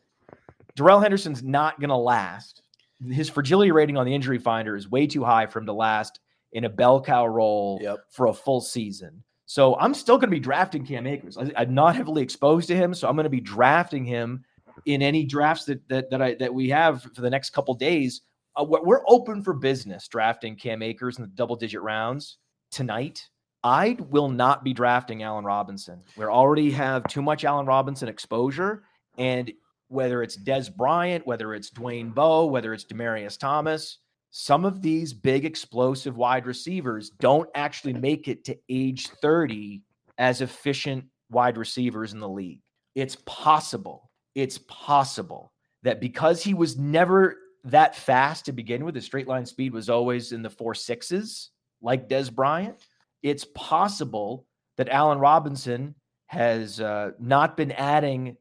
[0.77, 2.63] Darrell Henderson's not going to last.
[3.11, 6.21] His fragility rating on the injury finder is way too high for him to last
[6.55, 7.99] in a bell cow role Yep.
[8.11, 9.23] for a full season.
[9.47, 11.37] So I'm still going to be drafting Cam Akers.
[11.37, 14.43] I, I'm not heavily exposed to him, so I'm going to be drafting him
[14.87, 18.23] in any drafts that that that I that we have for the next couple days.
[18.57, 22.39] Uh, we're open for business drafting Cam Akers in the double digit rounds
[22.71, 23.29] tonight.
[23.65, 26.03] I will not be drafting Allen Robinson.
[26.17, 28.85] We already have too much Allen Robinson exposure,
[29.19, 29.53] and
[29.89, 33.99] whether it's Dez Bryant, whether it's Dwayne Bowe, whether it's Demaryius Thomas,
[34.37, 39.81] some of these big explosive wide receivers don't actually make it to age 30
[40.19, 42.59] as efficient wide receivers in the league.
[42.97, 44.11] It's possible.
[44.35, 45.53] It's possible
[45.85, 49.89] that because he was never that fast to begin with, his straight line speed was
[49.89, 52.75] always in the four sixes, like Dez Bryant.
[53.23, 54.47] It's possible
[54.79, 55.95] that Allen Robinson
[56.27, 58.37] has uh, not been adding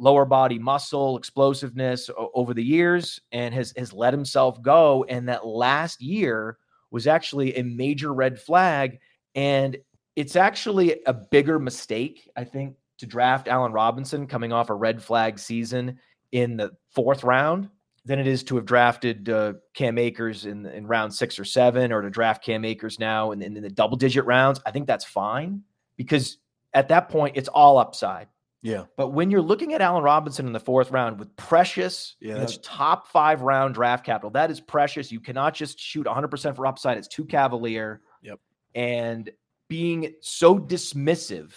[0.00, 5.46] lower body muscle explosiveness over the years and has has let himself go and that
[5.46, 6.58] last year
[6.90, 8.98] was actually a major red flag
[9.34, 9.76] and
[10.16, 15.02] it's actually a bigger mistake i think to draft Allen Robinson coming off a red
[15.02, 15.98] flag season
[16.32, 17.70] in the fourth round
[18.04, 21.92] than it is to have drafted uh, Cam Akers in, in round six or seven,
[21.92, 24.60] or to draft Cam Akers now in, in the double digit rounds.
[24.66, 25.62] I think that's fine
[25.96, 26.38] because
[26.74, 28.28] at that point it's all upside.
[28.62, 28.84] Yeah.
[28.96, 32.34] But when you're looking at Allen Robinson in the fourth round with precious, Yeah, you
[32.34, 35.10] know, that's- top five round draft capital, that is precious.
[35.10, 36.98] You cannot just shoot 100% for upside.
[36.98, 38.02] It's too cavalier.
[38.22, 38.38] Yep.
[38.74, 39.30] And
[39.68, 41.52] being so dismissive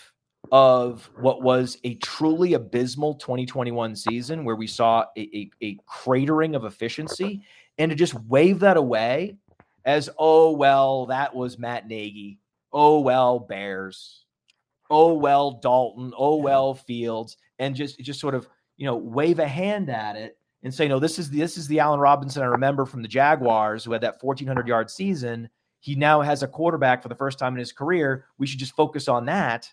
[0.52, 6.56] of what was a truly abysmal 2021 season where we saw a, a, a cratering
[6.56, 7.42] of efficiency
[7.78, 9.36] and to just wave that away
[9.86, 12.40] as, oh, well, that was Matt Nagy.
[12.72, 14.23] Oh, well, Bears
[14.90, 19.48] oh well Dalton, oh well Fields, and just just sort of you know wave a
[19.48, 22.48] hand at it and say no, this is the, this is the Allen Robinson I
[22.48, 25.50] remember from the Jaguars who had that 1400 yard season.
[25.80, 28.26] He now has a quarterback for the first time in his career.
[28.38, 29.70] We should just focus on that.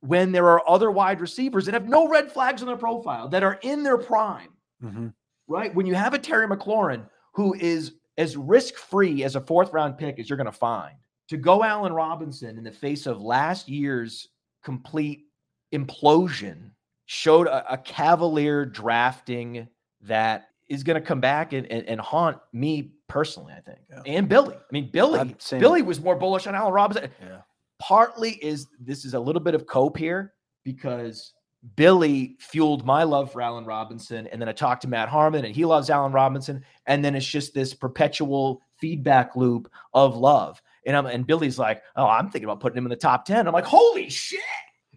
[0.00, 3.42] When there are other wide receivers that have no red flags on their profile that
[3.42, 4.48] are in their prime,
[4.82, 5.08] Mm-hmm.
[5.48, 5.74] right?
[5.74, 9.98] When you have a Terry McLaurin who is as risk free as a fourth round
[9.98, 10.94] pick as you're going to find,
[11.28, 14.28] to go Allen Robinson in the face of last year's
[14.62, 15.26] complete
[15.74, 16.70] implosion
[17.06, 19.68] showed a, a cavalier drafting
[20.02, 24.02] that is going to come back and, and, and haunt me personally, I think, Yeah.
[24.06, 24.54] and Billy.
[24.54, 25.34] I mean, Billy.
[25.58, 27.10] Billy was more bullish on Allen Robinson.
[27.20, 27.38] Yeah.
[27.80, 31.32] Partly is this is a little bit of cope here because
[31.76, 34.26] Billy fueled my love for Allen Robinson.
[34.28, 36.62] And then I talked to Matt Harmon and he loves Allen Robinson.
[36.86, 40.62] And then it's just this perpetual feedback loop of love.
[40.86, 43.46] And I'm and Billy's like, oh, I'm thinking about putting him in the top 10.
[43.46, 44.40] I'm like, holy shit.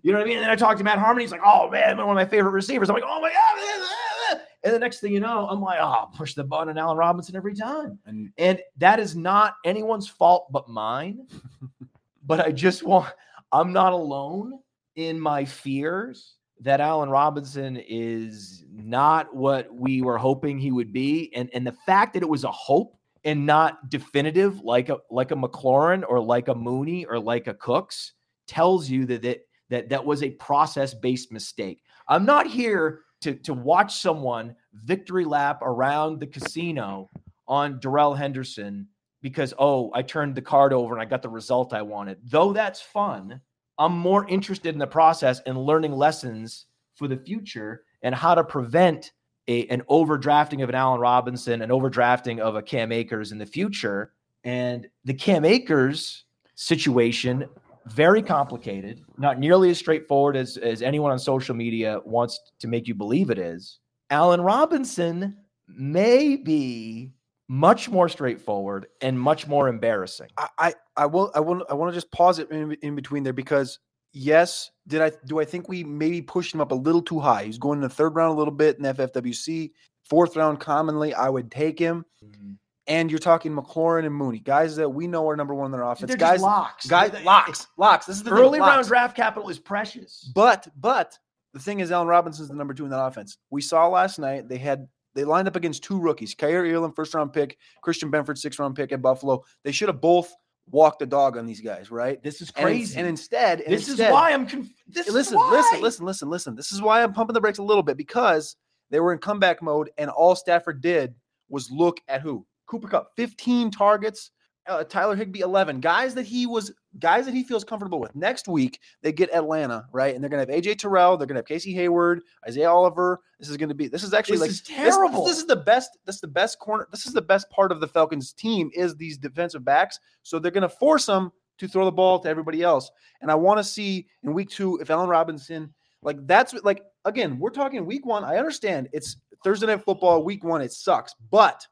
[0.02, 0.38] You know what I mean?
[0.38, 1.22] And then I talked to Matt Harmon.
[1.22, 2.90] He's like, oh man, one of my favorite receivers.
[2.90, 4.40] I'm like, oh my God.
[4.64, 7.36] And the next thing you know, I'm like, oh, push the button on Allen Robinson
[7.36, 8.00] every time.
[8.06, 11.28] And And that is not anyone's fault but mine.
[12.26, 13.14] but I just want,
[13.52, 14.60] I'm not alone
[14.96, 21.34] in my fears that Allen Robinson is not what we were hoping he would be.
[21.36, 25.32] And, and the fact that it was a hope and not definitive like a like
[25.32, 28.14] a McLaurin or like a Mooney or like a Cooks
[28.48, 31.82] tells you that that that, that was a process-based mistake.
[32.08, 37.10] I'm not here to, to watch someone victory lap around the casino
[37.48, 38.88] on Darrell Henderson
[39.22, 42.18] because oh I turned the card over and I got the result I wanted.
[42.24, 43.40] Though that's fun,
[43.80, 48.44] I'm more interested in the process and learning lessons for the future and how to
[48.44, 49.14] prevent
[49.48, 53.46] a, an overdrafting of an Allen Robinson, an overdrafting of a Cam Akers in the
[53.46, 54.14] future.
[54.44, 56.26] And the Cam Akers
[56.56, 57.46] situation,
[57.88, 62.88] very complicated, not nearly as straightforward as, as anyone on social media wants to make
[62.88, 63.80] you believe it is.
[64.10, 67.12] Allen Robinson may be
[67.48, 70.30] much more straightforward and much more embarrassing.
[70.38, 73.24] I, I, I will, I will, I want to just pause it in, in between
[73.24, 73.80] there because
[74.14, 77.44] yes, did I, do I think we maybe pushed him up a little too high?
[77.44, 79.72] He's going in the third round a little bit in FFWC,
[80.10, 81.14] fourth round commonly.
[81.14, 82.06] I would take him.
[82.24, 82.54] Mm-hmm.
[82.86, 85.84] And you're talking McLaurin and Mooney, guys that we know are number one in their
[85.84, 86.10] offense.
[86.10, 86.86] They're guys, just locks.
[86.86, 88.06] guys, They- locks, locks.
[88.06, 90.30] This is the Early round draft capital is precious.
[90.36, 91.18] But but
[91.54, 93.38] the thing is, Allen Robinson's the number two in that offense.
[93.52, 97.14] We saw last night they had they lined up against two rookies, Kaiir Elam, first
[97.14, 99.44] round pick, Christian Benford, sixth round pick at Buffalo.
[99.64, 100.36] They should have both
[100.70, 102.22] walked the dog on these guys, right?
[102.24, 102.98] This is crazy.
[102.98, 105.52] And, instead, and this instead- is why I'm conf- this is listen, why.
[105.52, 106.56] listen, listen, listen, listen.
[106.56, 108.56] This is why I'm pumping the brakes a little bit because
[108.90, 111.16] they were in comeback mode, and all Stafford did
[111.50, 114.32] was look at who Cooper Kupp, 15 targets,
[114.68, 118.16] uh, Tyler Higbee, 11 guys that he was guys that he feels comfortable with.
[118.16, 121.46] Next week they get Atlanta, right, and they're gonna have AJ Terrell, they're gonna have
[121.46, 123.20] Casey Hayward, Isaiah Oliver.
[123.40, 125.26] This is gonna be this is actually This like is this- terrible.
[125.26, 125.98] This, is the best.
[126.06, 126.88] This is the best corner.
[126.92, 130.00] This is the best part of the Falcons team is these defensive backs.
[130.24, 132.90] So they're gonna force them to throw the ball to everybody else.
[133.22, 136.84] And I want to see in week two if Allen Robinson, like that's what- like
[137.06, 138.24] again, we're talking week one.
[138.24, 141.14] I understand it's Thursday night football, week one, it sucks.
[141.30, 141.68] But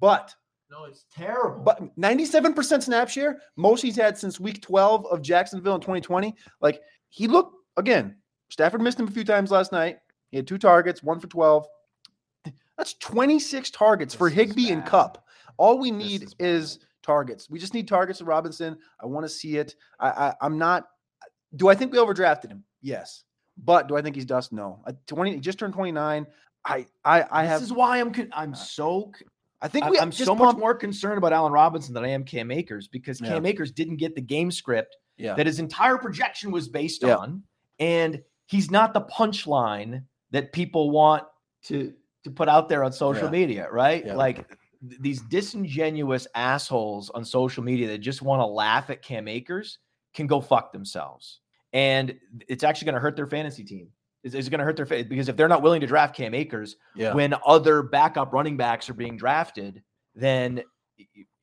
[0.00, 0.34] but
[0.70, 1.62] no, it's terrible.
[1.62, 6.34] but 97% snap share, most he's had since week 12 of Jacksonville in 2020.
[6.60, 8.16] Like he looked again,
[8.50, 9.98] Stafford missed him a few times last night.
[10.30, 11.66] He had two targets, one for 12.
[12.76, 14.84] That's 26 targets for This is Higbee and.
[14.84, 15.24] Kupp.
[15.56, 17.48] All we This need is is, targets.
[17.48, 18.76] We just need targets to Robinson.
[19.00, 19.74] I want to see it.
[20.00, 20.88] I, I I'm not.
[21.54, 22.64] Do I think we overdrafted him?
[22.82, 23.24] Yes.
[23.56, 24.52] But do I think he's dust?
[24.52, 24.82] No.
[24.86, 26.26] At 20, he just turned 29.
[26.66, 27.60] I I I this have.
[27.60, 29.24] This is why I'm con- I'm so c-
[29.62, 29.98] I think we.
[29.98, 33.20] I'm just so much more concerned about Allen Robinson than I am Cam Akers because
[33.20, 33.28] Yeah.
[33.28, 35.34] Cam Akers didn't get the game script Yeah.
[35.34, 37.16] that his entire projection was based Yeah.
[37.16, 37.42] on,
[37.78, 41.24] and he's not the punchline that people want
[41.64, 41.94] to
[42.24, 43.30] to put out there on social Yeah.
[43.30, 44.04] media, right?
[44.04, 44.14] Yeah.
[44.16, 49.28] Like th- these disingenuous assholes on social media that just want to laugh at Cam
[49.28, 49.78] Akers
[50.12, 51.40] can go fuck themselves,
[51.72, 53.90] and it's actually going to hurt their fantasy team.
[54.26, 56.34] It's, it's going to hurt their fa- because if they're not willing to draft Cam
[56.34, 57.14] Akers, Yeah.
[57.14, 59.82] when other backup running backs are being drafted,
[60.16, 60.62] then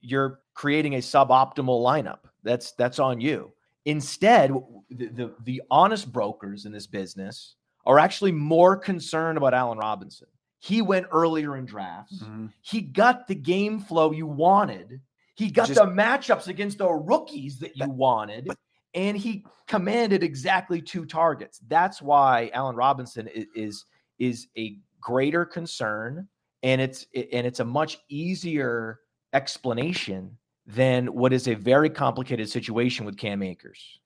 [0.02, 2.20] you're creating a suboptimal lineup.
[2.44, 3.54] That's that's on you.
[3.86, 4.52] Instead,
[4.90, 7.56] the, the the honest brokers in this business
[7.86, 10.28] are actually more concerned about Allen Robinson.
[10.60, 12.20] He went earlier in drafts.
[12.22, 12.52] Mhm.
[12.62, 15.00] He got the game flow you wanted.
[15.36, 18.46] He got Just- the matchups against the rookies that you wanted.
[18.48, 18.58] but-
[18.94, 21.60] and he commanded exactly two targets.
[21.68, 23.86] That's why Allen Robinson i- is
[24.20, 26.28] is a greater concern
[26.64, 29.00] and it's and it's a much easier
[29.34, 34.00] explanation than what is a very complicated situation with Cam Akers.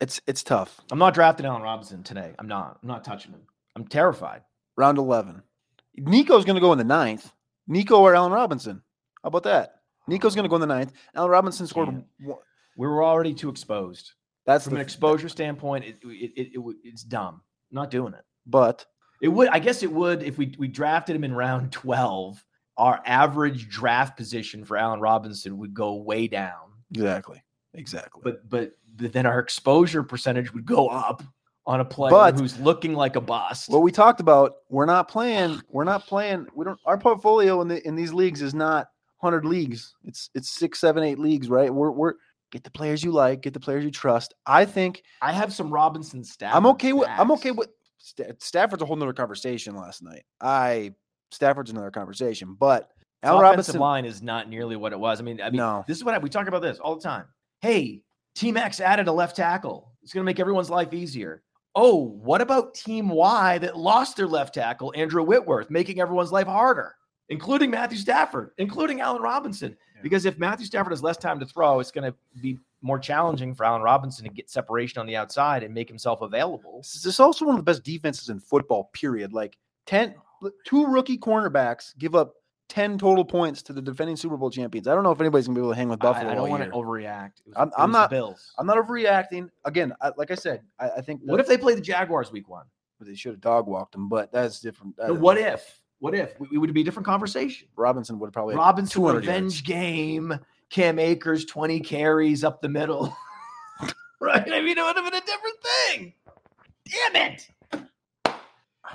[0.00, 0.80] It's it's tough.
[0.90, 2.34] I'm not drafting Allen Robinson today.
[2.38, 2.78] I'm not.
[2.82, 3.42] I'm not touching him.
[3.76, 4.42] I'm terrified.
[4.76, 5.42] Round 11.
[5.96, 7.30] Nico's going to go in the ninth.
[7.68, 8.82] Nico or Allen Robinson.
[9.22, 9.82] How about that?
[10.08, 10.92] Nico's going to go in the ninth.
[11.14, 11.88] Allen Robinson scored.
[11.88, 12.04] One-
[12.76, 14.12] We were already too exposed.
[14.50, 17.34] That's From the an exposure standpoint, it, it, it, it it's dumb.
[17.70, 18.24] I'm not doing it.
[18.46, 18.84] But
[19.22, 22.44] It would, I guess it would if we we drafted him in round 12,
[22.76, 26.72] our average draft position for Allen Robinson would go way down.
[26.92, 27.42] exactly,
[27.74, 28.22] exactly.
[28.24, 31.22] But but, but then our exposure percentage would go up
[31.66, 33.68] on a player But- who's looking like a bust.
[33.68, 35.60] what we talked about, we're not playing.
[35.70, 36.46] We're not playing.
[36.56, 36.78] We don't.
[36.86, 38.88] Our portfolio in the in these leagues is not
[39.18, 39.94] hundred leagues.
[40.04, 41.72] It's it's six, seven, eight leagues, right?
[41.72, 42.14] We're we're
[42.50, 44.34] get the players you like, get the players you trust.
[44.46, 46.50] I think I have some Robinson stats.
[46.54, 47.08] I'm okay with.
[47.08, 47.68] I'm okay with.
[47.98, 50.22] Stafford's a whole nother conversation last night.
[50.40, 50.94] I
[51.30, 52.90] Stafford's another conversation, but
[53.22, 53.80] offensive Robinson.
[53.80, 55.20] line is not nearly what it was.
[55.20, 55.84] I mean, I mean, No.
[55.86, 57.26] this is what I, we talk about this all the time.
[57.60, 58.02] Hey,
[58.34, 59.92] Team X added a left tackle.
[60.02, 61.42] It's going to make everyone's life easier.
[61.76, 66.46] Oh, what about Team Y that lost their left tackle, Andrew Whitworth, making everyone's life
[66.46, 66.94] harder,
[67.30, 69.76] including Matthew Stafford, including Allen Robinson?
[69.96, 70.02] Yeah.
[70.02, 73.54] Because if Matthew Stafford has less time to throw, it's going to be more challenging
[73.54, 76.78] for Allen Robinson to get separation on the outside and make himself available.
[76.78, 78.90] This is also one of the best defenses in football.
[78.92, 79.32] Period.
[79.32, 79.56] Like
[79.86, 80.14] 10,
[80.66, 82.34] two rookie cornerbacks give up
[82.68, 84.86] ten total points to the defending Super Bowl champions.
[84.86, 86.30] I don't know if anybody's gonna be able to hang with Buffalo.
[86.30, 87.32] I, all don't want to overreact.
[87.44, 88.52] Was- I'm- I'm not- Bills.
[88.58, 89.50] I'm not overreacting.
[89.64, 92.48] Again, I, like I said, I, I think what if they play the Jaguars week
[92.48, 92.66] one?
[92.98, 94.08] But they should have dog walked them?
[94.08, 94.96] But that's different.
[94.98, 95.79] That- what if?
[96.00, 96.32] What if?
[96.52, 97.68] It would be a different conversation.
[97.76, 99.60] Robinson would probably Robinson 200 revenge yards.
[99.62, 100.38] game.
[100.70, 103.14] Cam Akers, 20 carries up the middle.
[104.20, 104.42] right?
[104.52, 106.14] I mean, it would have been a different thing.
[107.12, 107.48] Damn it.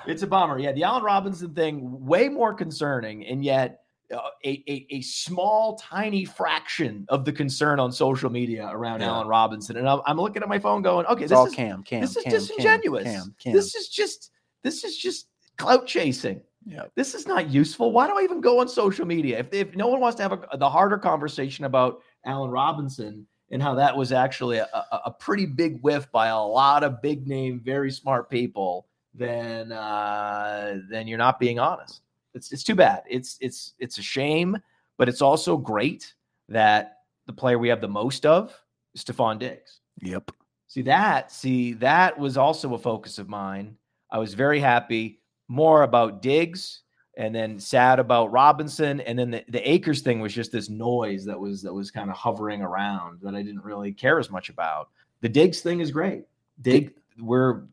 [0.08, 0.58] It's a bummer.
[0.60, 3.26] Yeah, the Allen Robinson thing, way more concerning.
[3.26, 3.82] And yet,
[4.14, 9.08] uh, a, a, a small, tiny fraction of the concern on social media around Yeah.
[9.08, 9.78] Allen Robinson.
[9.78, 11.84] And I'm, I'm looking at my phone going, okay, It's this all is, Cam.
[11.84, 12.02] Cam.
[12.02, 13.04] this is Cam, disingenuous.
[13.04, 13.36] Cam.
[13.44, 13.54] Cam.
[13.54, 14.32] This is just,
[14.64, 15.28] this is just
[15.58, 16.40] clout chasing.
[16.66, 16.86] Yeah.
[16.96, 17.92] This is not useful.
[17.92, 19.40] Why do I even go on social media?
[19.40, 23.62] If, if no one wants to have a, the harder conversation about Allen Robinson and
[23.62, 27.28] how that was actually a, a, a pretty big whiff by a lot of big
[27.28, 32.02] name, very smart people, then uh, then you're not being honest.
[32.34, 33.04] It's it's too bad.
[33.08, 34.58] It's it's it's a shame,
[34.98, 36.14] but it's also great
[36.50, 38.60] that the player we have the most of
[38.94, 39.82] is Stefon Diggs.
[40.02, 40.32] Yep.
[40.68, 41.32] See that?
[41.32, 43.78] See, that was also a focus of mine.
[44.12, 46.82] I was very happy more about Diggs
[47.18, 49.00] and then sad about Robinson.
[49.02, 52.10] And then the, the Akers thing was just this noise that was that was kind
[52.10, 54.90] of hovering around that I didn't really care as much about.
[55.22, 56.26] The Diggs thing is great.
[56.62, 57.64] Dig we're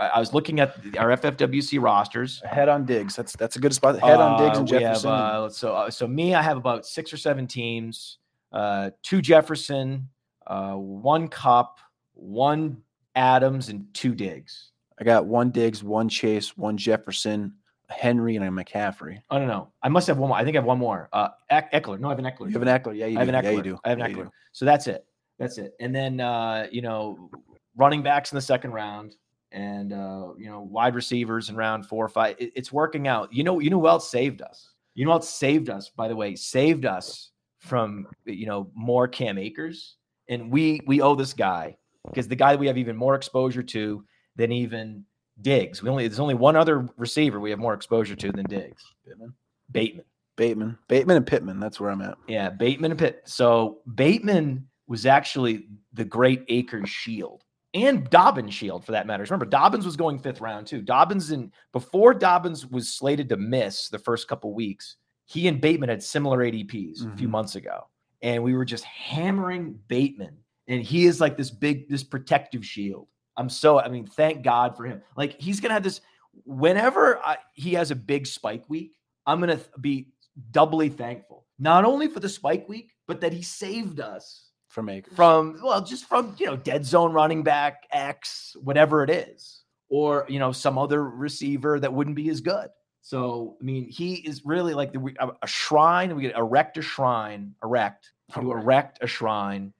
[0.00, 2.42] I was looking at our FFWC rosters.
[2.48, 3.14] Head on Diggs.
[3.14, 4.00] That's that's a good spot.
[4.00, 5.10] Head on Diggs Uh, and we Jefferson.
[5.10, 8.18] Have, uh, so, uh, so me, I have about six or seven teams.
[8.52, 10.08] Uh, two Jefferson,
[10.46, 11.78] uh, one Kupp,
[12.14, 12.82] one
[13.14, 14.71] Adams, and two Diggs.
[15.02, 17.54] I got one Diggs, one Chase, one Jefferson,
[17.88, 19.20] Henry, and a McCaffrey.
[19.30, 19.72] I don't know.
[19.82, 20.38] I must have one more.
[20.38, 21.08] I think I have one more.
[21.12, 21.98] Uh, Ekeler.
[21.98, 22.46] No, I have an Ekeler.
[22.46, 22.96] You have an Ekeler.
[22.96, 23.26] Yeah, you I do.
[23.26, 23.42] have an Ekeler.
[23.44, 23.78] Yeah, you do.
[23.84, 24.30] I have an Yeah, Ekeler.
[24.52, 25.04] So that's it.
[25.40, 25.74] That's it.
[25.80, 27.30] And then uh, you know,
[27.74, 29.16] running backs in the second round,
[29.50, 32.36] and uh, you know, wide receivers in round four or five.
[32.38, 33.32] It- it's working out.
[33.32, 34.70] You know, you know who else saved us?
[34.94, 35.88] You know what saved us?
[35.88, 39.96] By the way, saved us from you know more Cam Akers,
[40.28, 41.76] and we we owe this guy
[42.06, 44.04] because the guy that we have even more exposure to
[44.36, 45.04] than even
[45.40, 45.82] Diggs.
[45.82, 48.82] We only there's only one other receiver we have more exposure to than Diggs.
[49.06, 49.34] Pittman.
[49.70, 50.04] Bateman.
[50.36, 51.60] Bateman, Bateman, and Pittman.
[51.60, 52.16] That's where I'm at.
[52.26, 53.22] Yeah, Bateman and Pitt.
[53.26, 59.22] So Bateman was actually the great Akers shield and Dobbins shield for that matter.
[59.24, 60.80] Remember, Dobbins was going fifth round too.
[60.82, 65.88] Dobbins and before Dobbins was slated to miss the first couple weeks, he and Bateman
[65.90, 67.32] had similar ADPs a few Mhm.
[67.32, 67.86] months ago,
[68.22, 73.06] and we were just hammering Bateman, and he is like this big, this protective shield.
[73.36, 75.02] I'm so, I mean, thank God for him.
[75.16, 76.00] Like he's gonna have this.
[76.44, 78.94] Whenever I, he has a big spike week,
[79.26, 80.08] I'm gonna th- be
[80.50, 85.14] doubly thankful, not only for the spike week, but that he saved us From Akers.
[85.14, 90.26] from well, just from you know dead zone running back X, whatever it is, or
[90.28, 92.68] you know some other receiver that wouldn't be as good.
[93.02, 96.14] So I mean, he is really like the, a, a shrine.
[96.16, 98.64] We get erect a shrine, erect oh, to Erect.
[98.64, 99.72] erect a shrine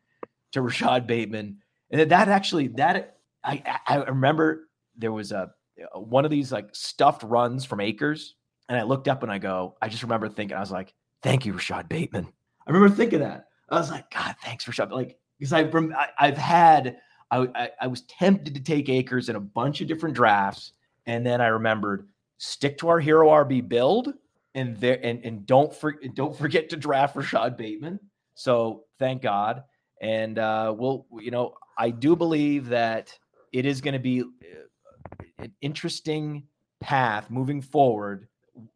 [0.52, 1.58] to Rashod Bateman,
[1.90, 5.50] and that actually that I I I remember there was a
[5.94, 8.34] one of these like stuffed runs from Akers,
[8.68, 11.46] and I looked up and I go, I just remember thinking, I was like, thank
[11.46, 12.28] you, Rashod Bateman.
[12.66, 13.46] I remember thinking that.
[13.68, 14.92] I was like, God, thanks for shot.
[14.92, 16.98] Like, because I've I, I've had
[17.30, 20.72] I, I I was tempted to take Akers in a bunch of different drafts,
[21.06, 24.12] and then I remembered stick to our hero RB build,
[24.54, 27.98] and there and and don't for, don't forget to draft Rashod Bateman.
[28.34, 29.64] So thank God,
[30.00, 33.18] and uh, we'll you know I do believe that
[33.52, 36.44] it is going to be uh, an interesting
[36.80, 38.28] path moving forward.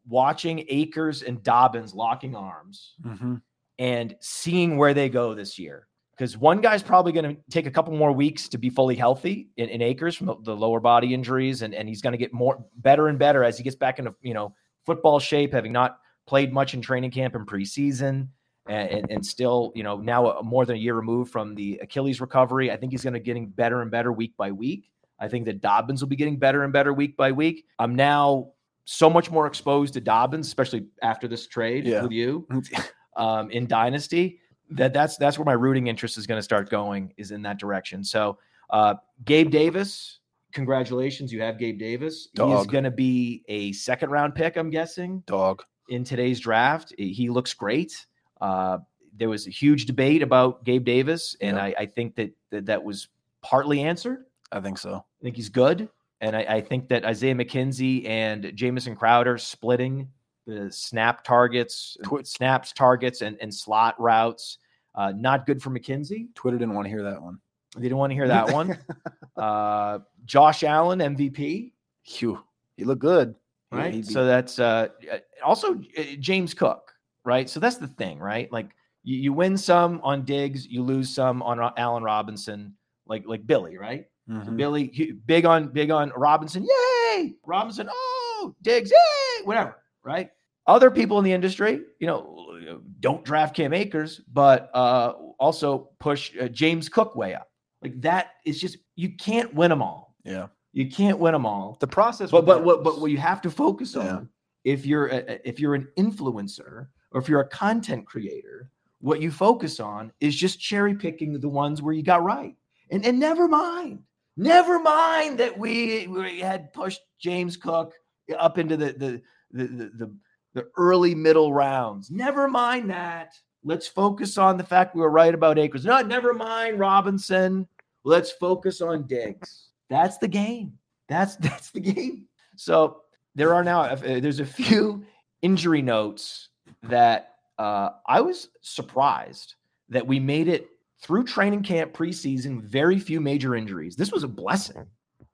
[0.08, 3.42] Watching Akers and Dobbins locking arms Mhm.
[3.78, 5.86] and seeing where they go this year.
[6.12, 9.50] Because one guy's probably going to take a couple more weeks to be fully healthy
[9.58, 12.32] in, in Akers from the, the lower body injuries, and, and he's going to get
[12.32, 14.54] more better and better as he gets back into you know
[14.86, 18.28] football shape, having not played much in training camp and preseason,
[18.68, 22.70] and, and, still you know now more than a year removed from the Achilles recovery.
[22.70, 24.90] I think he's going to getting better and better week by week.
[25.18, 27.64] I think that Dobbins will be getting better and better week by week.
[27.78, 28.50] I'm now
[28.84, 32.02] so much more exposed to Dobbins, especially after this trade Yeah.
[32.02, 32.46] with you
[33.16, 34.40] um, in Dynasty.
[34.70, 37.58] That that's that's where my rooting interest is going to start going is in that
[37.58, 38.02] direction.
[38.02, 38.38] So
[38.70, 38.94] uh,
[39.24, 40.18] Gabe Davis,
[40.52, 42.28] congratulations, you have Gabe Davis.
[42.34, 45.62] He is going to be a second round pick, I'm guessing, Dog.
[45.88, 46.92] in today's draft.
[46.98, 48.06] He looks great.
[48.40, 48.78] Uh,
[49.16, 51.64] there was a huge debate about Gabe Davis, and Yep.
[51.78, 53.08] I, I think that, that that was
[53.42, 54.26] partly answered.
[54.52, 54.94] I think so.
[55.20, 55.88] I think he's good.
[56.20, 60.08] And I, I think that Isaiah McKenzie and Jamison Crowder splitting
[60.46, 64.58] the snap targets, Twi- snaps, targets, and, and slot routes.
[64.94, 66.28] Uh, not good for McKenzie.
[66.34, 67.38] Twitter didn't want to hear that one.
[67.74, 68.78] They didn't want to hear that one.
[69.36, 71.72] uh, Josh Allen, MVP,
[72.06, 72.42] Phew.
[72.76, 73.34] He looked good.
[73.72, 73.92] Right?
[73.92, 76.94] be- So that's uh, uh, also uh, James Cook,
[77.26, 77.50] right?
[77.50, 78.50] So that's the thing, right?
[78.50, 78.70] Like
[79.02, 82.74] you, you win some on Diggs, you lose some on Ro- Allen Robinson,
[83.06, 84.06] like like Billy, right?
[84.30, 84.56] Mhm.
[84.56, 86.64] Billy, he- big on big on Robinson.
[86.64, 87.34] Yay!
[87.44, 87.88] Robinson.
[87.90, 88.90] Oh, Diggs.
[88.90, 89.44] Yay!
[89.44, 89.76] Whatever.
[90.02, 90.30] Right.
[90.66, 96.32] Other people in the industry, you know, don't draft Cam Akers, but uh, also push
[96.40, 97.48] uh, James Cook way up.
[97.82, 100.14] Like that is just you can't win them all.
[100.24, 100.46] Yeah.
[100.72, 101.76] You can't win them all.
[101.80, 102.30] The process.
[102.32, 104.28] But but what but was- what you have to focus on
[104.64, 109.30] if you're a, if you're an influencer or if you're a content creator, what you
[109.30, 112.54] focus on is just cherry picking the ones where you got right.
[112.90, 114.02] And and never mind,
[114.36, 117.94] never mind that we, we had pushed James Cook
[118.38, 120.16] up into the the the the, the,
[120.54, 122.10] the early middle rounds.
[122.10, 123.34] Never mind that.
[123.64, 125.84] Let's focus on the fact we were right about Akers.
[125.84, 127.66] No, never mind Robinson.
[128.04, 129.70] Let's focus on Diggs.
[129.90, 130.74] That's the game.
[131.08, 132.28] That's that's the game.
[132.56, 133.02] So
[133.34, 135.04] there are now uh, there's a few
[135.42, 136.48] injury notes
[136.88, 139.54] that uh, I was surprised
[139.88, 140.68] that we made it
[141.00, 142.62] through training camp preseason.
[142.62, 143.96] Very few major injuries.
[143.96, 144.86] This was a blessing.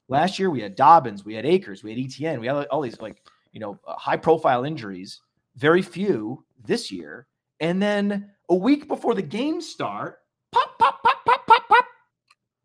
[0.08, 3.00] Last year we had Dobbins, we had Akers, we had ETN, we had all these
[3.00, 3.22] like
[3.52, 5.20] you know uh, high profile injuries.
[5.56, 7.26] Very few this year,
[7.60, 11.84] and then a week before the games start, pop pop pop pop pop pop.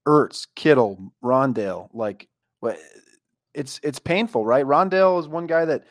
[0.06, 2.28] Ertz, Kittle, Rondale, like
[2.60, 2.78] what
[3.54, 4.66] it's it's painful, right?
[4.66, 5.86] Rondale is one guy that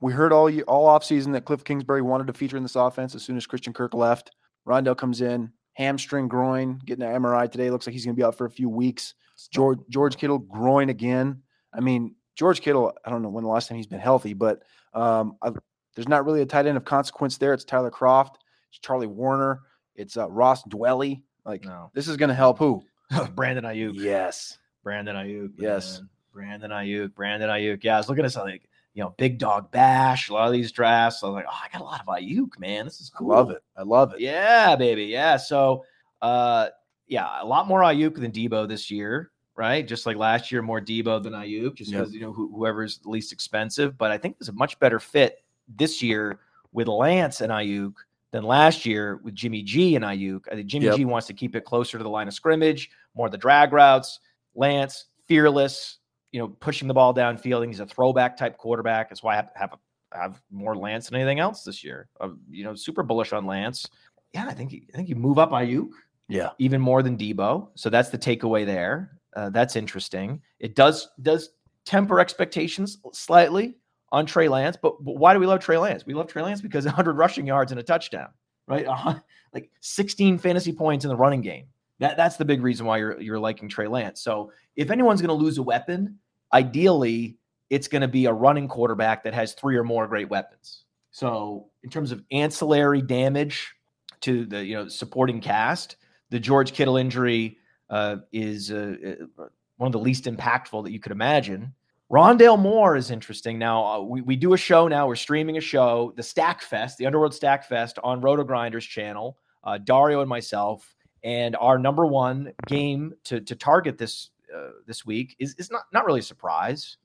[0.00, 3.14] we heard all year, all offseason that Cliff Kingsbury wanted to feature in this offense
[3.14, 4.30] as soon as Christian Kirk left.
[4.66, 7.70] Rondale comes in, hamstring groin, getting an MRI today.
[7.70, 9.14] Looks like he's gonna be out for a few weeks.
[9.50, 11.42] George George Kittle groin again.
[11.72, 14.62] I mean, George Kittle, I don't know when the last time he's been healthy, but
[14.94, 15.50] um, I,
[15.94, 17.52] there's not really a tight end of consequence there.
[17.52, 18.36] It's Tyler Kroft,
[18.70, 19.58] it's Charlie Woerner,
[19.94, 21.22] it's uh, Ross Dwelley.
[21.44, 22.82] Like No, this is gonna help who?
[23.34, 23.94] Brandon Aiyuk.
[23.94, 24.58] Yes.
[24.84, 25.52] Brandon Aiyuk.
[25.56, 25.98] Yes.
[25.98, 26.08] man.
[26.32, 27.14] Brandon Aiyuk.
[27.14, 27.82] Brandon Aiyuk.
[27.82, 30.52] Yeah, I was looking at something like, you know, big dog bash, a lot of
[30.52, 31.22] these drafts.
[31.22, 32.84] I was like, oh, I got a lot of Aiyuk, man.
[32.84, 33.62] This is I love it.
[33.76, 34.20] I love it.
[34.20, 35.04] Yeah, baby.
[35.04, 35.36] Yeah.
[35.36, 35.84] So,
[36.20, 36.68] uh,
[37.06, 39.86] yeah, a lot more Aiyuk than Deebo this year, right?
[39.86, 42.00] Just like last year, more Deebo than Aiyuk, just Yep.
[42.00, 43.96] because, you know, who, whoever's least expensive.
[43.96, 45.44] But I think there's a much better fit
[45.76, 46.40] this year
[46.72, 47.94] with Lance and Aiyuk
[48.30, 50.40] than last year with Jimmy G and Aiyuk.
[50.50, 50.96] I think Jimmy Yep.
[50.96, 53.72] G wants to keep it closer to the line of scrimmage, more of the drag
[53.72, 54.20] routes.
[54.54, 55.97] Lance, fearless,
[56.32, 57.62] you know, pushing the ball downfield.
[57.62, 59.08] and He's a throwback type quarterback.
[59.08, 59.74] That's why I have, have,
[60.12, 62.08] have more Lance than anything else this year.
[62.20, 63.88] Uh, you know, super bullish on Lance.
[64.34, 65.88] Yeah, I think I think you move up Aiyuk
[66.28, 66.50] Yeah.
[66.58, 67.68] even more than Deebo.
[67.74, 69.18] So that's the takeaway there.
[69.34, 70.42] Uh, that's interesting.
[70.58, 71.50] It does does
[71.84, 73.76] temper expectations slightly
[74.12, 76.04] on Trey Lance, but, but why do we love Trey Lance?
[76.06, 78.28] We love Trey Lance because 100 rushing yards and a touchdown,
[78.66, 78.86] right?
[78.86, 79.22] Hun-
[79.54, 81.66] like 16 fantasy points in the running game.
[82.00, 84.20] That that's the big reason why you're you're liking Trey Lance.
[84.20, 86.18] So if anyone's going to lose a weapon,
[86.52, 87.38] ideally
[87.70, 90.84] it's going to be a running quarterback that has three or more great weapons.
[91.10, 93.74] So in terms of ancillary damage
[94.20, 95.96] to the you know supporting cast,
[96.30, 97.58] the George Kittle injury
[97.90, 99.44] uh, is uh, uh,
[99.76, 101.74] one of the least impactful that you could imagine.
[102.10, 103.58] Rondale Moore is interesting.
[103.58, 105.06] Now uh, we, we do a show now.
[105.06, 109.38] We're streaming a show, the Stack Fest, the Underworld Stack Fest on RotoGrinders channel.
[109.64, 110.94] Uh, Dario and myself,
[111.24, 115.82] and our number one game to to target this uh, this week is is not
[115.92, 116.96] not really a surprise.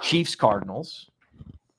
[0.00, 1.10] Chiefs Cardinals,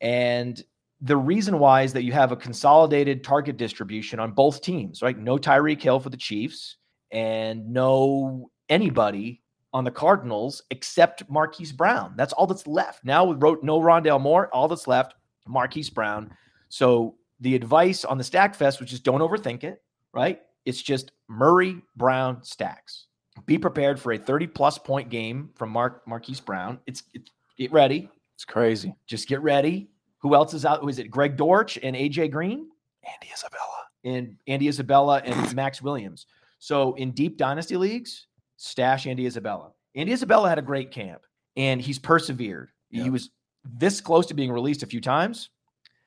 [0.02, 0.64] and
[1.02, 5.18] the reason why is that you have a consolidated target distribution on both teams, right?
[5.18, 6.78] No Tyreek Hill for the Chiefs
[7.12, 9.42] and no anybody
[9.74, 12.14] on the Cardinals except Marquise Brown.
[12.16, 13.04] That's all that's left.
[13.04, 15.16] Now we wrote no Rondale Moore, all that's left,
[15.46, 16.32] Marquise Brown.
[16.70, 20.42] So the advice on the Stack Fest, which is don't overthink it, right?
[20.66, 23.08] It's just Murray Brown stacks.
[23.46, 26.80] Be prepared for a 30 plus point game from Mark Marquise Brown.
[26.86, 28.10] It's, it's get ready.
[28.36, 28.96] It's crazy.
[29.08, 29.90] Just get ready.
[30.20, 30.82] Who else is out?
[30.82, 31.10] Who is it?
[31.10, 32.68] Greg Dortch and AJ Green
[33.04, 33.88] Andy Isabella.
[34.04, 36.28] and Andy Isabella and Max Williams.
[36.60, 38.28] So in deep dynasty leagues,
[38.58, 39.72] stash Andy Isabella.
[39.96, 41.22] Andy Isabella had a great camp
[41.58, 42.70] and he's persevered.
[42.90, 43.32] He was
[43.66, 45.50] this close to being released a few times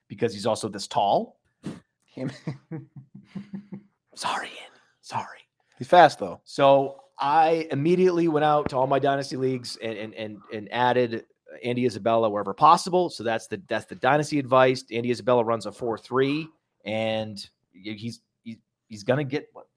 [0.09, 1.41] because he's also this tall.
[2.05, 2.31] Him.
[4.15, 4.51] Sorry.
[5.07, 5.39] Sorry.
[5.79, 6.41] He's fast though.
[6.45, 11.27] So I immediately went out to all my dynasty leagues and and and, and added
[11.63, 13.09] Andy Isabella wherever possible.
[13.09, 14.85] So that's the that's the dynasty advice.
[14.91, 16.49] Andy Isabella runs a four three,
[16.85, 17.39] and
[17.73, 18.57] he's he's,
[18.89, 19.69] he's gonna get what,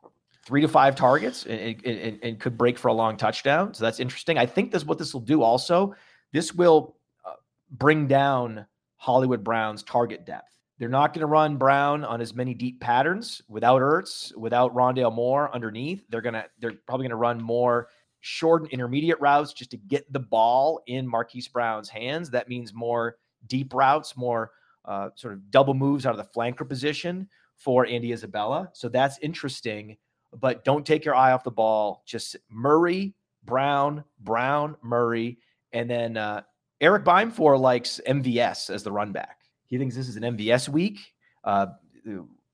[0.48, 3.72] three to five targets and, and, and- could break for a long touchdown.
[3.76, 4.40] So that's interesting.
[4.40, 5.44] I think this what this will do.
[5.44, 5.94] Also,
[6.32, 7.34] this will uh,
[7.70, 8.66] bring down
[8.96, 10.59] Hollywood Brown's target depth.
[10.80, 15.14] They're not going to run Brown on as many deep patterns without Ertz, without Rondale
[15.14, 16.04] Moore underneath.
[16.10, 17.90] They're gonna they're probably going to run more
[18.22, 22.30] short and intermediate routes just to get the ball in Marquise Brown's hands.
[22.30, 23.18] That means more
[23.48, 24.52] deep routes, more
[24.86, 27.28] uh, sort of double moves out of the flanker position
[27.58, 28.70] for Andy Isabella.
[28.74, 29.98] So that's interesting.
[30.34, 32.04] But don't take your eye off the ball.
[32.06, 35.40] Just Murray, Brown, Brown, Murray,
[35.74, 36.44] and then uh,
[36.80, 39.39] Eric Beimfohr likes MVS as the run back.
[39.70, 41.00] He thinks this is an MVS week.
[41.44, 41.68] Uh,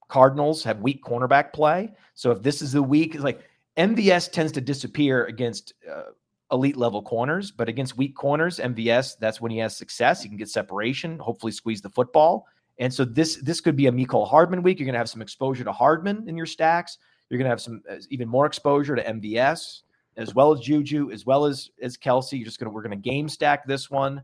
[0.08, 1.92] Cardinals have weak cornerback play.
[2.14, 3.40] So if this is the week, it's like
[3.76, 6.10] MVS tends to disappear against uh,
[6.52, 10.22] elite level corners, but against weak corners, MVS, that's when he has success.
[10.22, 12.46] He can get separation, hopefully squeeze the football.
[12.78, 14.78] And so this this could be a Mecole Hardman week.
[14.78, 16.98] You're going to have some exposure to Hardman in your stacks.
[17.28, 19.82] You're going to have some uh, even more exposure to MVS
[20.16, 22.32] as well as Juju, as well as as Kelce.
[22.32, 24.22] You're just going to we're going to game stack this one.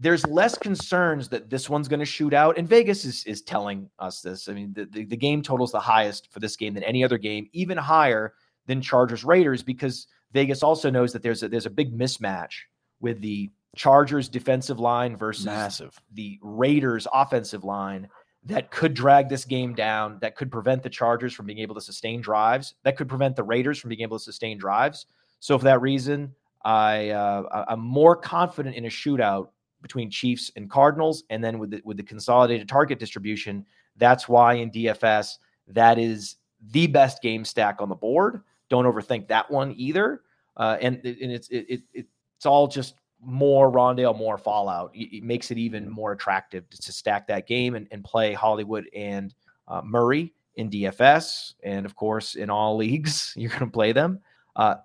[0.00, 3.90] There's less concerns that this one's going to shoot out, and Vegas is is telling
[3.98, 4.48] us this.
[4.48, 7.18] I mean, the, the the game total's the highest for this game than any other
[7.18, 8.34] game, even higher
[8.66, 12.52] than Chargers Raiders, because Vegas also knows that there's a there's a big mismatch
[13.00, 16.00] with the Chargers defensive line versus Massive.
[16.14, 18.08] the Raiders offensive line
[18.44, 21.80] that could drag this game down, that could prevent the Chargers from being able to
[21.80, 25.06] sustain drives, that could prevent the Raiders from being able to sustain drives.
[25.40, 26.34] So for that reason,
[26.64, 29.48] I uh, I- I'm more confident in a shootout
[29.82, 33.64] between Chiefs and Cardinals, and then with the, with the consolidated target distribution,
[33.96, 36.36] that's why in DFS that is
[36.70, 38.42] the best game stack on the board.
[38.68, 40.22] Don't overthink that one either.
[40.56, 42.06] Uh, and and it's it, it,
[42.36, 44.90] it's all just more Rondale, more Fallout.
[44.94, 48.32] It, it makes it even more attractive to, to stack that game and, and play
[48.32, 49.34] Hollywood and
[49.68, 54.20] uh, Murray in DFS, and of course in all leagues you're going to play them.
[54.56, 54.76] Uh,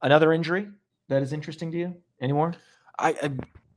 [0.00, 0.68] another injury
[1.08, 2.54] that is interesting to you anymore?
[2.98, 3.30] I, I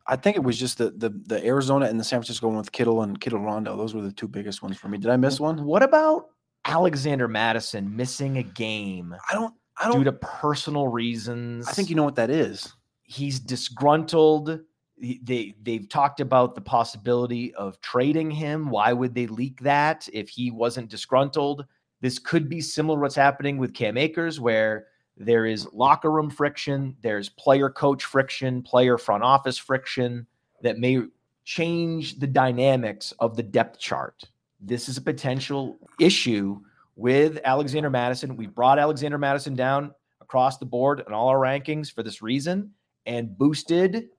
[0.08, 2.72] I think it was just the the the Arizona and the San Francisco one with
[2.72, 3.76] Kittle and Kittle Rondo.
[3.76, 4.98] Those were the two biggest ones for me.
[4.98, 5.64] Did I miss one?
[5.66, 6.28] What about
[6.66, 9.54] Alexander Mattison missing a game I don't.
[9.80, 9.98] I don't.
[9.98, 11.68] Due to personal reasons?
[11.68, 12.74] I think you know what that is.
[13.04, 14.60] he's disgruntled.
[14.98, 18.70] He- They they've talked about the possibility of trading him.
[18.70, 21.66] Why would they leak that if he wasn't disgruntled?
[22.02, 24.88] This could be similar to what's happening with Cam Akers, where
[25.18, 30.28] there is locker room friction, there's player coach friction, player front office friction
[30.62, 31.02] that may
[31.46, 34.24] change the dynamics of the depth chart.
[34.60, 36.60] this is a potential issue
[36.96, 38.36] with Alexander Mattison.
[38.36, 42.72] We brought Alexander Mattison down across the board in all our rankings for this reason
[43.06, 44.10] and boosted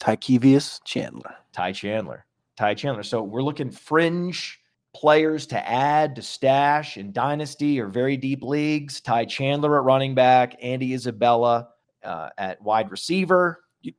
[0.00, 1.34] Tykevius Chandler.
[1.52, 2.24] Ty Chandler.
[2.56, 3.02] Ty Chandler.
[3.02, 4.61] So we're looking fringe
[4.94, 9.00] players to add to stash in dynasty or very deep leagues.
[9.00, 11.68] Ty Chandler at running back, Andy Isabella
[12.04, 13.64] uh, at wide receiver.
[13.80, 13.92] You,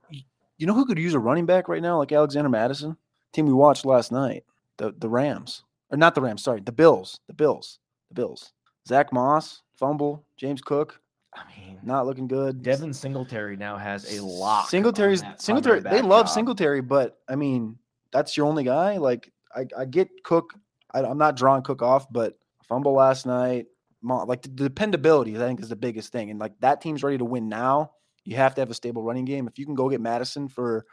[0.57, 2.95] you know who could use a running back right now, like Alexander Mattison?
[3.31, 4.43] Team we watched last night,
[4.77, 7.79] the the Rams, or not the Rams, sorry, the Bills, the Bills,
[8.09, 8.53] the Bills.
[8.87, 10.23] Zach Moss, fumble.
[10.37, 11.01] James Cook,
[11.35, 12.61] I mean, not looking good.
[12.61, 14.69] Devin Singletary now has a lock.
[14.69, 15.79] Singletary's that Singletary.
[15.79, 16.33] They love job.
[16.33, 17.77] Singletary, but I mean,
[18.11, 18.97] that's your only guy.
[18.97, 20.53] Like, I, I get Cook.
[20.93, 23.67] I, I'm not drawing Cook off, but fumble last night.
[24.03, 26.29] Like the dependability, I think, is the biggest thing.
[26.29, 27.91] And like that team's ready to win now.
[28.25, 29.47] You have to have a stable running game.
[29.47, 30.85] If you can go get Mattison for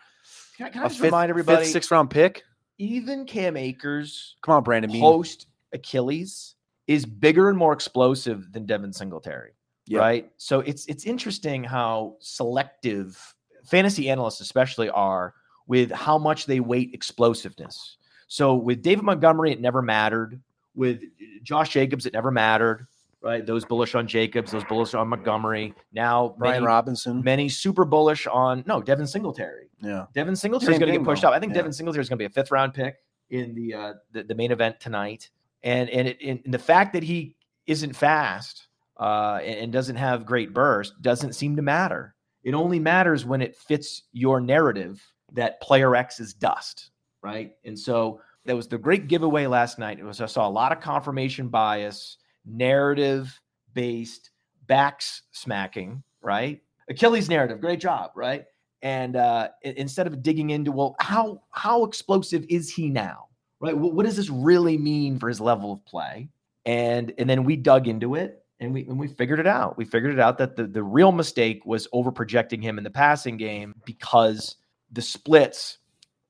[0.56, 1.64] Can I, can I a just fifth, remind everybody?
[1.64, 2.42] fifth, sixth round pick,
[2.78, 6.54] even Cam Akers come on, Brandon post Achilles
[6.86, 9.52] is bigger and more explosive than Devin Singletary.
[9.86, 10.00] Yeah.
[10.00, 10.30] Right.
[10.36, 13.34] So it's it's interesting how selective
[13.64, 15.34] fantasy analysts, especially, are
[15.66, 17.96] with how much they weight explosiveness.
[18.30, 20.40] So with David Montgomery, it never mattered.
[20.76, 21.02] With
[21.42, 22.86] Josh Jacobs, it never mattered.
[23.20, 23.44] Right.
[23.44, 25.74] Those bullish on Jacobs, those bullish on Montgomery.
[25.92, 27.22] Now Brian many, Robinson.
[27.24, 29.68] many super bullish on no Devin Singletary.
[29.82, 30.06] Yeah.
[30.14, 31.28] Devin Singletary is going to get pushed though.
[31.28, 31.34] up.
[31.34, 31.56] I think Yeah.
[31.58, 32.98] Devin Singletary is going to be a fifth round pick
[33.30, 35.28] in the uh, the, the main event tonight.
[35.64, 37.34] And and, it, and the fact that he
[37.66, 38.68] isn't fast
[38.98, 42.14] uh, and, and doesn't have great burst doesn't seem to matter.
[42.44, 46.90] It only matters when it fits your narrative that player X is dust,
[47.22, 47.52] right?
[47.64, 49.98] And so that was the great giveaway last night.
[49.98, 53.38] It was I saw a lot of confirmation bias, narrative
[53.74, 54.30] based
[54.66, 56.60] backs smacking, right?
[56.88, 58.44] Achilles narrative, great job, right?
[58.82, 63.26] And uh, instead of digging into, well, how how explosive is he now,
[63.60, 63.76] right?
[63.76, 66.28] What, what does this really mean for his level of play?
[66.64, 69.76] And and then we dug into it and we and we figured it out.
[69.76, 72.90] We figured it out that the the real mistake was over projecting him in the
[72.90, 74.56] passing game because
[74.92, 75.78] the splits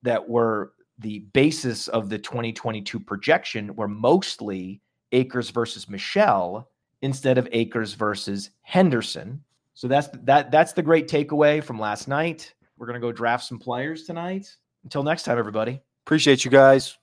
[0.03, 4.81] that were the basis of the 2022 projection were mostly
[5.13, 6.69] Akers versus Michel
[7.03, 9.43] instead of Akers versus Henderson.
[9.75, 12.55] So that's that that's the great takeaway from last night.
[12.77, 14.55] We're going to go draft some players tonight.
[14.85, 15.81] Until next time everybody.
[16.07, 16.97] Appreciate you guys.